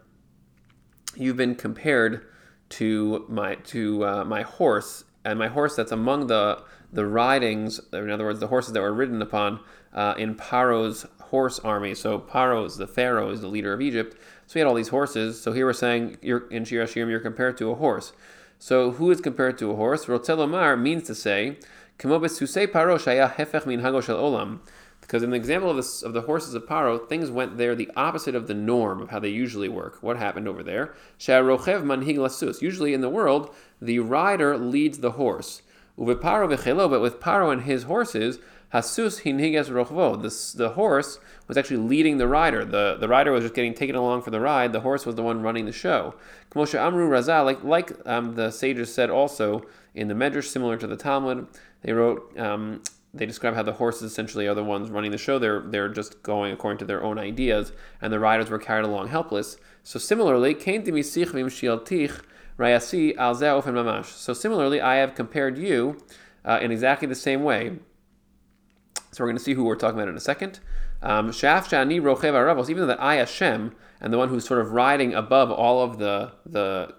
You've 1.15 1.37
been 1.37 1.55
compared 1.55 2.25
to 2.69 3.25
my 3.27 3.55
to 3.55 4.05
uh, 4.05 4.23
my 4.25 4.43
horse 4.43 5.05
and 5.23 5.39
my 5.39 5.47
horse 5.47 5.75
that's 5.75 5.91
among 5.91 6.27
the 6.27 6.61
the 6.91 7.05
ridings, 7.05 7.81
in 7.91 8.09
other 8.09 8.25
words, 8.25 8.39
the 8.39 8.47
horses 8.47 8.73
that 8.73 8.81
were 8.81 8.93
ridden 8.93 9.21
upon 9.21 9.59
uh, 9.93 10.13
in 10.17 10.35
Paro's 10.35 11.05
horse 11.21 11.59
army. 11.59 11.93
So 11.93 12.19
Paro 12.19 12.65
is 12.65 12.77
the 12.77 12.87
pharaoh, 12.87 13.29
is 13.29 13.41
the 13.41 13.47
leader 13.47 13.73
of 13.73 13.81
Egypt. 13.81 14.15
So 14.45 14.53
he 14.53 14.59
had 14.59 14.67
all 14.67 14.73
these 14.73 14.87
horses. 14.87 15.41
So 15.41 15.51
here 15.51 15.65
we're 15.65 15.73
saying 15.73 16.17
you're 16.21 16.47
in 16.47 16.63
Shir 16.63 16.85
Hashirim, 16.85 17.09
you're 17.09 17.19
compared 17.19 17.57
to 17.57 17.71
a 17.71 17.75
horse. 17.75 18.13
So 18.59 18.91
who 18.91 19.11
is 19.11 19.19
compared 19.21 19.57
to 19.59 19.71
a 19.71 19.75
horse? 19.75 20.05
Rotelomar 20.05 20.79
means 20.79 21.03
to 21.07 21.15
say, 21.15 21.57
Paro 21.99 22.97
shaya 22.97 23.33
hefech 23.33 23.65
min 23.65 23.81
olam. 23.81 24.59
Because 25.07 25.23
in 25.23 25.29
the 25.29 25.37
example 25.37 25.69
of, 25.69 25.77
this, 25.77 26.03
of 26.03 26.11
the 26.11 26.23
horses 26.23 26.53
of 26.53 26.67
Paro, 26.67 27.07
things 27.07 27.31
went 27.31 27.57
there 27.57 27.75
the 27.75 27.89
opposite 27.95 28.35
of 28.35 28.47
the 28.47 28.53
norm 28.53 29.01
of 29.01 29.09
how 29.09 29.19
they 29.19 29.29
usually 29.29 29.69
work. 29.69 30.03
What 30.03 30.17
happened 30.17 30.49
over 30.49 30.61
there? 30.61 30.93
manhig 31.17 32.17
lasus. 32.17 32.61
Usually 32.61 32.93
in 32.93 32.99
the 32.99 33.09
world, 33.09 33.55
the 33.81 33.99
rider 33.99 34.57
leads 34.57 34.97
the 34.97 35.11
horse. 35.11 35.61
Paro 35.97 36.53
v'chelo, 36.53 36.89
but 36.89 36.99
with 36.99 37.21
Paro 37.21 37.53
and 37.53 37.61
his 37.61 37.83
horses, 37.83 38.39
hasus 38.73 39.21
hinhiges 39.21 39.69
rochvo. 39.69 40.21
The, 40.21 40.57
the 40.57 40.69
horse 40.71 41.19
was 41.47 41.55
actually 41.55 41.77
leading 41.77 42.17
the 42.17 42.27
rider. 42.27 42.65
The, 42.65 42.97
the 42.99 43.07
rider 43.07 43.31
was 43.31 43.43
just 43.43 43.53
getting 43.53 43.73
taken 43.73 43.95
along 43.95 44.23
for 44.23 44.31
the 44.31 44.41
ride. 44.41 44.73
The 44.73 44.81
horse 44.81 45.05
was 45.05 45.15
the 45.15 45.23
one 45.23 45.41
running 45.41 45.65
the 45.65 45.71
show. 45.71 46.15
Kmosha 46.51 46.79
Amru 46.79 47.09
Chazal, 47.09 47.45
like, 47.45 47.63
like 47.63 47.93
um, 48.05 48.35
the 48.35 48.51
sages 48.51 48.93
said 48.93 49.09
also 49.09 49.65
in 49.95 50.09
the 50.09 50.13
Medrash, 50.13 50.47
similar 50.47 50.75
to 50.75 50.85
the 50.85 50.97
Talmud, 50.97 51.47
they 51.81 51.93
wrote 51.93 52.37
um, 52.37 52.81
they 53.17 53.25
describe 53.25 53.55
how 53.55 53.63
the 53.63 53.73
horses 53.73 54.11
essentially 54.11 54.47
are 54.47 54.53
the 54.53 54.63
ones 54.63 54.89
running 54.89 55.11
the 55.11 55.17
show. 55.17 55.39
They're 55.39 55.61
they're 55.61 55.89
just 55.89 56.23
going 56.23 56.51
according 56.51 56.79
to 56.79 56.85
their 56.85 57.03
own 57.03 57.17
ideas, 57.17 57.71
and 58.01 58.11
the 58.11 58.19
riders 58.19 58.49
were 58.49 58.59
carried 58.59 58.85
along 58.85 59.07
helpless. 59.09 59.57
So 59.83 59.99
similarly, 59.99 60.53
kain 60.53 60.83
dimisichvim 60.83 61.47
shieltich 61.47 62.21
rayasi 62.57 63.15
al 63.17 63.35
zeofen 63.35 63.73
mamash. 63.73 64.05
So 64.05 64.33
similarly, 64.33 64.81
I 64.81 64.95
have 64.95 65.15
compared 65.15 65.57
you 65.57 65.97
uh, 66.45 66.59
in 66.61 66.71
exactly 66.71 67.07
the 67.07 67.15
same 67.15 67.43
way. 67.43 67.79
So 69.11 69.23
we're 69.23 69.29
going 69.29 69.37
to 69.37 69.43
see 69.43 69.53
who 69.53 69.63
we're 69.63 69.75
talking 69.75 69.97
about 69.97 70.09
in 70.09 70.15
a 70.15 70.19
second. 70.19 70.59
Um, 71.01 71.31
even 71.43 72.03
though 72.03 72.85
that 72.87 72.97
I 72.99 73.15
Hashem 73.15 73.75
and 74.01 74.13
the 74.13 74.17
one 74.17 74.29
who's 74.29 74.45
sort 74.45 74.59
of 74.59 74.71
riding 74.71 75.13
above 75.13 75.51
all 75.51 75.83
of 75.83 75.99
the 75.99 76.33
the 76.45 76.93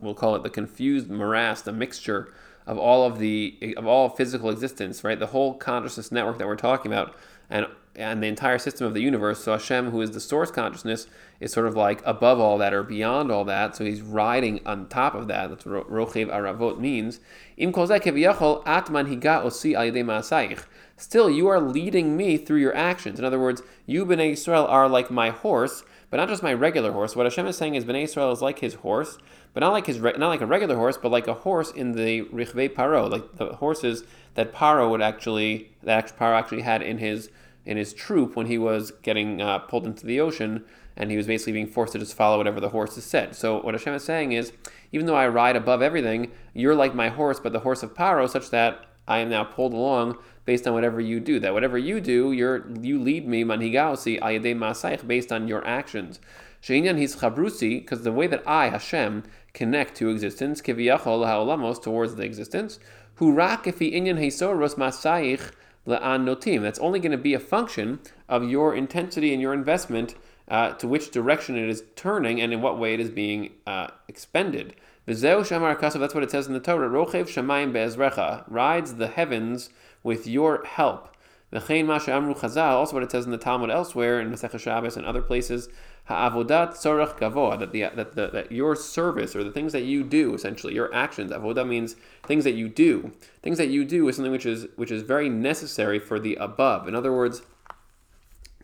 we'll 0.00 0.14
call 0.14 0.34
it 0.34 0.42
the 0.42 0.50
confused 0.50 1.10
morass, 1.10 1.62
the 1.62 1.72
mixture 1.72 2.32
of 2.66 2.78
all 2.78 3.06
of 3.06 3.18
the 3.18 3.74
of 3.76 3.86
all 3.86 4.08
physical 4.08 4.50
existence, 4.50 5.04
right? 5.04 5.18
The 5.18 5.28
whole 5.28 5.54
consciousness 5.54 6.10
network 6.10 6.38
that 6.38 6.46
we're 6.46 6.56
talking 6.56 6.92
about, 6.92 7.14
and 7.50 7.66
and 7.96 8.22
the 8.22 8.26
entire 8.26 8.58
system 8.58 8.86
of 8.86 8.94
the 8.94 9.00
universe. 9.00 9.44
So 9.44 9.52
Hashem, 9.52 9.90
who 9.90 10.00
is 10.00 10.10
the 10.10 10.20
source 10.20 10.50
consciousness, 10.50 11.06
is 11.40 11.52
sort 11.52 11.66
of 11.66 11.76
like 11.76 12.02
above 12.04 12.40
all 12.40 12.58
that 12.58 12.74
or 12.74 12.82
beyond 12.82 13.30
all 13.30 13.44
that. 13.44 13.76
So 13.76 13.84
he's 13.84 14.02
riding 14.02 14.60
on 14.66 14.88
top 14.88 15.14
of 15.14 15.28
that. 15.28 15.50
That's 15.50 15.64
what 15.64 15.88
Rochev 15.90 16.26
Aravot 16.26 16.78
means. 16.78 17.20
Im 17.56 17.68
atman 17.68 19.06
higa 19.06 19.44
osi 19.44 20.64
Still, 20.96 21.28
you 21.30 21.48
are 21.48 21.60
leading 21.60 22.16
me 22.16 22.36
through 22.36 22.60
your 22.60 22.74
actions. 22.74 23.18
In 23.18 23.24
other 23.24 23.40
words, 23.40 23.62
you, 23.86 24.06
Bnei 24.06 24.32
Israel, 24.32 24.66
are 24.66 24.88
like 24.88 25.10
my 25.10 25.30
horse, 25.30 25.84
but 26.10 26.18
not 26.18 26.28
just 26.28 26.42
my 26.42 26.54
regular 26.54 26.92
horse. 26.92 27.16
What 27.16 27.26
Hashem 27.26 27.46
is 27.46 27.56
saying 27.56 27.74
is 27.74 27.84
Bnei 27.84 28.04
Israel 28.04 28.32
is 28.32 28.42
like 28.42 28.60
his 28.60 28.74
horse, 28.74 29.18
but 29.54 29.60
not 29.60 29.72
like 29.72 29.86
his 29.86 29.98
not 29.98 30.18
like 30.18 30.40
a 30.40 30.46
regular 30.46 30.76
horse, 30.76 30.98
but 30.98 31.10
like 31.10 31.26
a 31.26 31.34
horse 31.34 31.70
in 31.70 31.92
the 31.92 32.22
Richve 32.24 32.74
Paro, 32.74 33.10
like 33.10 33.36
the 33.36 33.54
horses 33.54 34.04
that 34.34 34.52
Paro 34.52 34.90
would 34.90 35.00
actually 35.00 35.70
that 35.82 36.16
Paro 36.18 36.36
actually 36.36 36.62
had 36.62 36.82
in 36.82 36.98
his 36.98 37.30
in 37.64 37.76
his 37.76 37.94
troop 37.94 38.36
when 38.36 38.46
he 38.46 38.58
was 38.58 38.90
getting 39.02 39.40
uh, 39.40 39.60
pulled 39.60 39.86
into 39.86 40.04
the 40.04 40.20
ocean 40.20 40.64
and 40.96 41.10
he 41.10 41.16
was 41.16 41.26
basically 41.26 41.52
being 41.52 41.66
forced 41.66 41.92
to 41.92 41.98
just 41.98 42.14
follow 42.14 42.36
whatever 42.36 42.60
the 42.60 42.68
horses 42.68 43.04
said. 43.04 43.34
So 43.34 43.60
what 43.60 43.74
Hashem 43.74 43.94
is 43.94 44.04
saying 44.04 44.32
is, 44.32 44.52
even 44.92 45.06
though 45.06 45.16
I 45.16 45.26
ride 45.26 45.56
above 45.56 45.82
everything, 45.82 46.30
you're 46.52 46.74
like 46.74 46.94
my 46.94 47.08
horse, 47.08 47.40
but 47.40 47.52
the 47.52 47.60
horse 47.60 47.82
of 47.82 47.94
Paro, 47.94 48.28
such 48.28 48.50
that 48.50 48.84
I 49.08 49.18
am 49.18 49.28
now 49.28 49.44
pulled 49.44 49.72
along 49.72 50.18
based 50.44 50.66
on 50.66 50.74
whatever 50.74 51.00
you 51.00 51.20
do. 51.20 51.40
That 51.40 51.54
whatever 51.54 51.78
you 51.78 52.00
do, 52.00 52.32
you're 52.32 52.66
you 52.80 53.00
lead 53.00 53.26
me 53.26 53.44
manhigausi 53.44 54.20
ayade 54.20 54.56
masaych 54.56 55.06
based 55.06 55.32
on 55.32 55.48
your 55.48 55.66
actions. 55.66 56.20
Sheinian 56.62 56.96
his 56.96 57.16
chabrusi, 57.16 57.80
because 57.80 58.02
the 58.02 58.12
way 58.12 58.26
that 58.26 58.42
I 58.46 58.68
Hashem 58.68 59.24
connect 59.54 59.96
to 59.96 60.10
existence, 60.10 60.60
kiviyachol 60.60 61.26
ha'olamos, 61.26 61.78
towards 61.78 62.16
the 62.16 62.24
existence, 62.24 62.78
hurak 63.18 63.62
ifi 63.62 63.94
inyan 63.94 64.18
heisoros 64.18 64.74
masayich 64.74 65.52
le'an 65.86 66.24
notim. 66.24 66.60
That's 66.60 66.78
only 66.80 67.00
going 67.00 67.12
to 67.12 67.18
be 67.18 67.34
a 67.34 67.40
function 67.40 68.00
of 68.28 68.44
your 68.44 68.74
intensity 68.74 69.32
and 69.32 69.40
your 69.40 69.54
investment 69.54 70.14
uh, 70.48 70.72
to 70.72 70.88
which 70.88 71.10
direction 71.10 71.56
it 71.56 71.70
is 71.70 71.84
turning 71.96 72.40
and 72.40 72.52
in 72.52 72.60
what 72.60 72.78
way 72.78 72.94
it 72.94 73.00
is 73.00 73.10
being 73.10 73.52
uh, 73.66 73.88
expended. 74.08 74.74
V'zeu 75.06 75.40
shamar 75.40 75.78
kasav, 75.78 76.00
that's 76.00 76.14
what 76.14 76.24
it 76.24 76.30
says 76.30 76.46
in 76.46 76.52
the 76.52 76.60
Torah, 76.60 76.88
rochev 76.88 77.28
shamayim 77.28 77.72
be'ezrecha, 77.72 78.44
rides 78.48 78.94
the 78.94 79.08
heavens 79.08 79.70
with 80.02 80.26
your 80.26 80.64
help. 80.64 81.13
V'chein 81.54 81.86
ma 81.86 81.98
she'amru 81.98 82.36
chazal, 82.36 82.72
also 82.72 82.94
what 82.94 83.04
it 83.04 83.12
says 83.12 83.24
in 83.24 83.30
the 83.30 83.38
Talmud 83.38 83.70
elsewhere, 83.70 84.20
in 84.20 84.28
Masechah 84.28 84.58
Shabbos 84.58 84.96
and 84.96 85.06
other 85.06 85.22
places, 85.22 85.68
ha'avodat 86.06 86.72
tzorach 86.72 87.16
gavoa, 87.16 87.58
that, 87.60 87.70
the, 87.70 87.82
that, 87.94 88.16
the, 88.16 88.28
that 88.28 88.50
your 88.50 88.74
service, 88.74 89.36
or 89.36 89.44
the 89.44 89.52
things 89.52 89.72
that 89.72 89.84
you 89.84 90.02
do, 90.02 90.34
essentially, 90.34 90.74
your 90.74 90.92
actions, 90.92 91.30
avodah 91.30 91.66
means 91.66 91.94
things 92.26 92.42
that 92.42 92.54
you 92.54 92.68
do. 92.68 93.12
Things 93.42 93.58
that 93.58 93.68
you 93.68 93.84
do 93.84 94.08
is 94.08 94.16
something 94.16 94.32
which 94.32 94.46
is, 94.46 94.66
which 94.74 94.90
is 94.90 95.02
very 95.02 95.28
necessary 95.28 96.00
for 96.00 96.18
the 96.18 96.34
above. 96.36 96.88
In 96.88 96.96
other 96.96 97.12
words, 97.12 97.42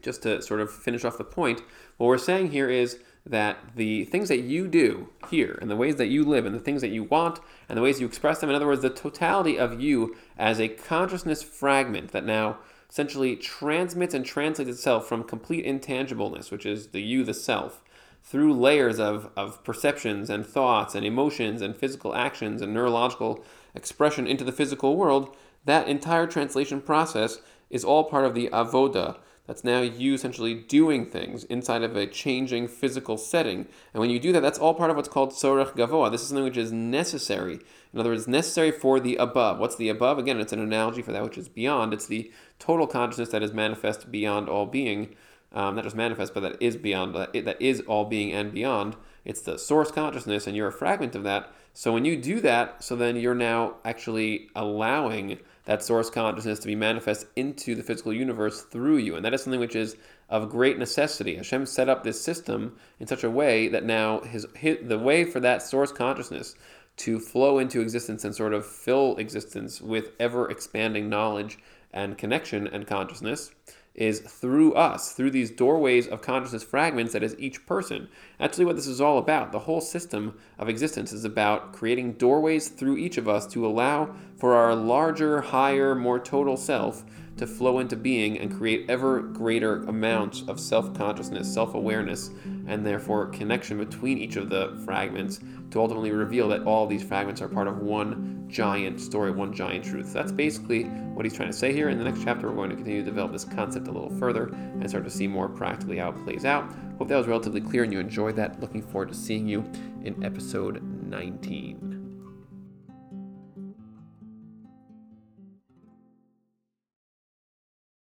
just 0.03 0.22
to 0.24 0.42
sort 0.42 0.61
of 0.61 0.72
finish 0.72 1.05
off 1.05 1.16
the 1.16 1.24
point, 1.24 1.61
what 1.96 2.09
we're 2.09 2.18
saying 2.18 2.50
here 2.50 2.68
is 2.68 2.98
that 3.24 3.59
the 3.76 4.05
things 4.07 4.29
that 4.29 4.40
you 4.40 4.66
do 4.66 5.11
here 5.29 5.59
and 5.61 5.70
the 5.70 5.76
ways 5.76 5.96
that 5.96 6.07
you 6.07 6.24
live 6.24 6.46
and 6.46 6.55
the 6.55 6.61
things 6.61 6.81
that 6.81 6.88
you 6.88 7.05
want 7.05 7.38
and 7.68 7.76
the 7.76 7.83
ways 7.83 8.00
you 8.00 8.07
express 8.07 8.40
them, 8.40 8.50
in 8.50 8.57
other 8.57 8.66
words, 8.66 8.83
the 8.83 8.90
totality 8.90 9.59
of 9.59 9.81
you 9.81 10.16
as 10.38 10.59
a 10.59 10.68
consciousness 10.68 11.42
fragment 11.42 12.12
that 12.12 12.24
now 12.24 12.59
essentially 12.90 13.37
transmits 13.37 14.14
and 14.14 14.26
translates 14.26 14.70
itself 14.70 15.07
from 15.07 15.22
complete 15.22 15.64
intangibleness, 15.64 16.50
which 16.50 16.66
is 16.66 16.88
the 16.88 17.00
you, 17.00 17.22
the 17.22 17.33
self, 17.33 17.83
through 18.22 18.53
layers 18.53 18.98
of, 18.98 19.31
of 19.37 19.62
perceptions 19.64 20.29
and 20.29 20.44
thoughts 20.44 20.94
and 20.94 21.07
emotions 21.07 21.62
and 21.62 21.76
physical 21.76 22.14
actions 22.14 22.61
and 22.61 22.74
neurological 22.74 23.44
expression 23.74 24.26
into 24.26 24.44
the 24.44 24.53
physical 24.53 24.96
world, 24.96 25.35
that 25.64 25.88
entire 25.88 26.26
translation 26.26 26.81
process 26.81 27.38
is 27.70 27.85
all 27.85 28.05
part 28.05 28.24
of 28.24 28.35
the 28.35 28.48
avoda. 28.48 29.18
That's 29.50 29.64
now 29.64 29.80
you 29.80 30.14
essentially 30.14 30.54
doing 30.54 31.06
things 31.06 31.42
inside 31.42 31.82
of 31.82 31.96
a 31.96 32.06
changing 32.06 32.68
physical 32.68 33.18
setting. 33.18 33.66
And 33.92 34.00
when 34.00 34.08
you 34.08 34.20
do 34.20 34.30
that, 34.30 34.42
that's 34.42 34.60
all 34.60 34.74
part 34.74 34.90
of 34.90 34.96
what's 34.96 35.08
called 35.08 35.32
sorech 35.32 35.74
gavoa. 35.74 36.08
This 36.08 36.22
is 36.22 36.28
something 36.28 36.44
which 36.44 36.56
is 36.56 36.70
necessary. 36.70 37.58
In 37.92 37.98
other 37.98 38.10
words, 38.10 38.28
necessary 38.28 38.70
for 38.70 39.00
the 39.00 39.16
above. 39.16 39.58
What's 39.58 39.74
the 39.74 39.88
above? 39.88 40.20
Again, 40.20 40.38
it's 40.38 40.52
an 40.52 40.60
analogy 40.60 41.02
for 41.02 41.10
that 41.10 41.24
which 41.24 41.36
is 41.36 41.48
beyond. 41.48 41.92
It's 41.92 42.06
the 42.06 42.30
total 42.60 42.86
consciousness 42.86 43.30
that 43.30 43.42
is 43.42 43.52
manifest 43.52 44.12
beyond 44.12 44.48
all 44.48 44.66
being, 44.66 45.16
um, 45.52 45.74
not 45.74 45.82
just 45.82 45.96
manifest, 45.96 46.32
but 46.32 46.44
that 46.44 46.62
is 46.62 46.76
beyond, 46.76 47.16
that, 47.16 47.32
that 47.32 47.60
is 47.60 47.80
all 47.88 48.04
being 48.04 48.32
and 48.32 48.54
beyond. 48.54 48.94
It's 49.24 49.40
the 49.40 49.58
source 49.58 49.90
consciousness, 49.90 50.46
and 50.46 50.56
you're 50.56 50.68
a 50.68 50.72
fragment 50.72 51.16
of 51.16 51.24
that. 51.24 51.52
So 51.74 51.92
when 51.92 52.04
you 52.04 52.16
do 52.16 52.40
that, 52.42 52.84
so 52.84 52.94
then 52.94 53.16
you're 53.16 53.34
now 53.34 53.78
actually 53.84 54.48
allowing 54.54 55.40
that 55.64 55.83
source 55.83 56.11
consciousness 56.11 56.59
to 56.61 56.66
be 56.66 56.75
manifest 56.75 57.27
into 57.37 57.75
the 57.75 57.83
physical 57.83 58.12
universe 58.12 58.62
through 58.62 58.96
you. 58.96 59.16
And 59.16 59.25
that 59.25 59.35
is 59.35 59.42
something 59.42 59.61
which 59.61 59.77
is 59.77 59.96
of 60.29 60.49
great 60.49 60.79
necessity. 60.79 61.37
Hashem 61.37 61.66
set 61.66 61.88
up 61.88 62.03
this 62.03 62.20
system 62.20 62.77
in 62.99 63.07
such 63.07 63.25
a 63.25 63.31
way 63.31 63.68
that 63.68 63.85
now 63.85 64.20
his, 64.20 64.46
his 64.55 64.79
the 64.83 64.99
way 64.99 65.25
for 65.25 65.40
that 65.40 65.62
source 65.62 65.92
consciousness 65.92 66.55
to 66.99 67.18
flow 67.18 67.59
into 67.59 67.81
existence 67.81 68.25
and 68.25 68.35
sort 68.35 68.53
of 68.53 68.66
fill 68.66 69.16
existence 69.16 69.81
with 69.81 70.11
ever 70.18 70.51
expanding 70.51 71.09
knowledge 71.09 71.59
and 71.92 72.18
connection 72.18 72.66
and 72.66 72.87
consciousness 72.87 73.51
is 74.00 74.20
through 74.20 74.72
us, 74.72 75.12
through 75.12 75.30
these 75.30 75.50
doorways 75.50 76.08
of 76.08 76.22
consciousness 76.22 76.62
fragments 76.62 77.12
that 77.12 77.22
is 77.22 77.36
each 77.38 77.66
person. 77.66 78.08
Actually, 78.40 78.64
what 78.64 78.74
this 78.74 78.86
is 78.86 79.00
all 79.00 79.18
about. 79.18 79.52
The 79.52 79.58
whole 79.60 79.82
system 79.82 80.38
of 80.58 80.70
existence 80.70 81.12
is 81.12 81.24
about 81.24 81.74
creating 81.74 82.14
doorways 82.14 82.68
through 82.68 82.96
each 82.96 83.18
of 83.18 83.28
us 83.28 83.46
to 83.48 83.66
allow 83.66 84.14
for 84.36 84.54
our 84.54 84.74
larger, 84.74 85.42
higher, 85.42 85.94
more 85.94 86.18
total 86.18 86.56
self 86.56 87.04
to 87.40 87.46
flow 87.46 87.79
into 87.79 87.96
being 87.96 88.38
and 88.38 88.55
create 88.55 88.85
ever 88.90 89.20
greater 89.20 89.83
amounts 89.85 90.42
of 90.46 90.61
self 90.61 90.92
consciousness, 90.94 91.53
self 91.53 91.74
awareness, 91.74 92.31
and 92.66 92.85
therefore 92.85 93.26
connection 93.29 93.79
between 93.79 94.18
each 94.18 94.37
of 94.37 94.50
the 94.50 94.79
fragments 94.85 95.40
to 95.70 95.81
ultimately 95.81 96.12
reveal 96.12 96.48
that 96.48 96.62
all 96.64 96.87
these 96.87 97.03
fragments 97.03 97.40
are 97.40 97.48
part 97.48 97.66
of 97.66 97.79
one 97.79 98.44
giant 98.46 99.00
story, 99.00 99.31
one 99.31 99.55
giant 99.55 99.83
truth. 99.83 100.12
That's 100.12 100.33
basically 100.33 100.85
what 100.85 101.24
he's 101.24 101.33
trying 101.33 101.48
to 101.48 101.57
say 101.57 101.72
here. 101.72 101.88
In 101.88 101.96
the 101.96 102.05
next 102.05 102.22
chapter, 102.22 102.48
we're 102.48 102.57
going 102.57 102.70
to 102.70 102.76
continue 102.76 103.00
to 103.00 103.11
develop 103.11 103.33
this 103.33 103.44
concept 103.44 103.88
a 103.88 103.90
little 103.90 104.14
further 104.18 104.48
and 104.48 104.87
start 104.88 105.05
to 105.05 105.11
see 105.11 105.26
more 105.26 105.48
practically 105.48 105.96
how 105.96 106.11
it 106.11 106.24
plays 106.24 106.44
out. 106.44 106.70
Hope 106.98 107.09
that 107.09 107.16
was 107.16 107.26
relatively 107.26 107.62
clear 107.62 107.85
and 107.85 107.92
you 107.92 108.00
enjoyed 108.00 108.37
that. 108.37 108.61
Looking 108.61 108.83
forward 108.83 109.09
to 109.09 109.14
seeing 109.14 109.48
you 109.48 109.64
in 110.05 110.22
episode 110.22 110.83
19. 110.83 111.89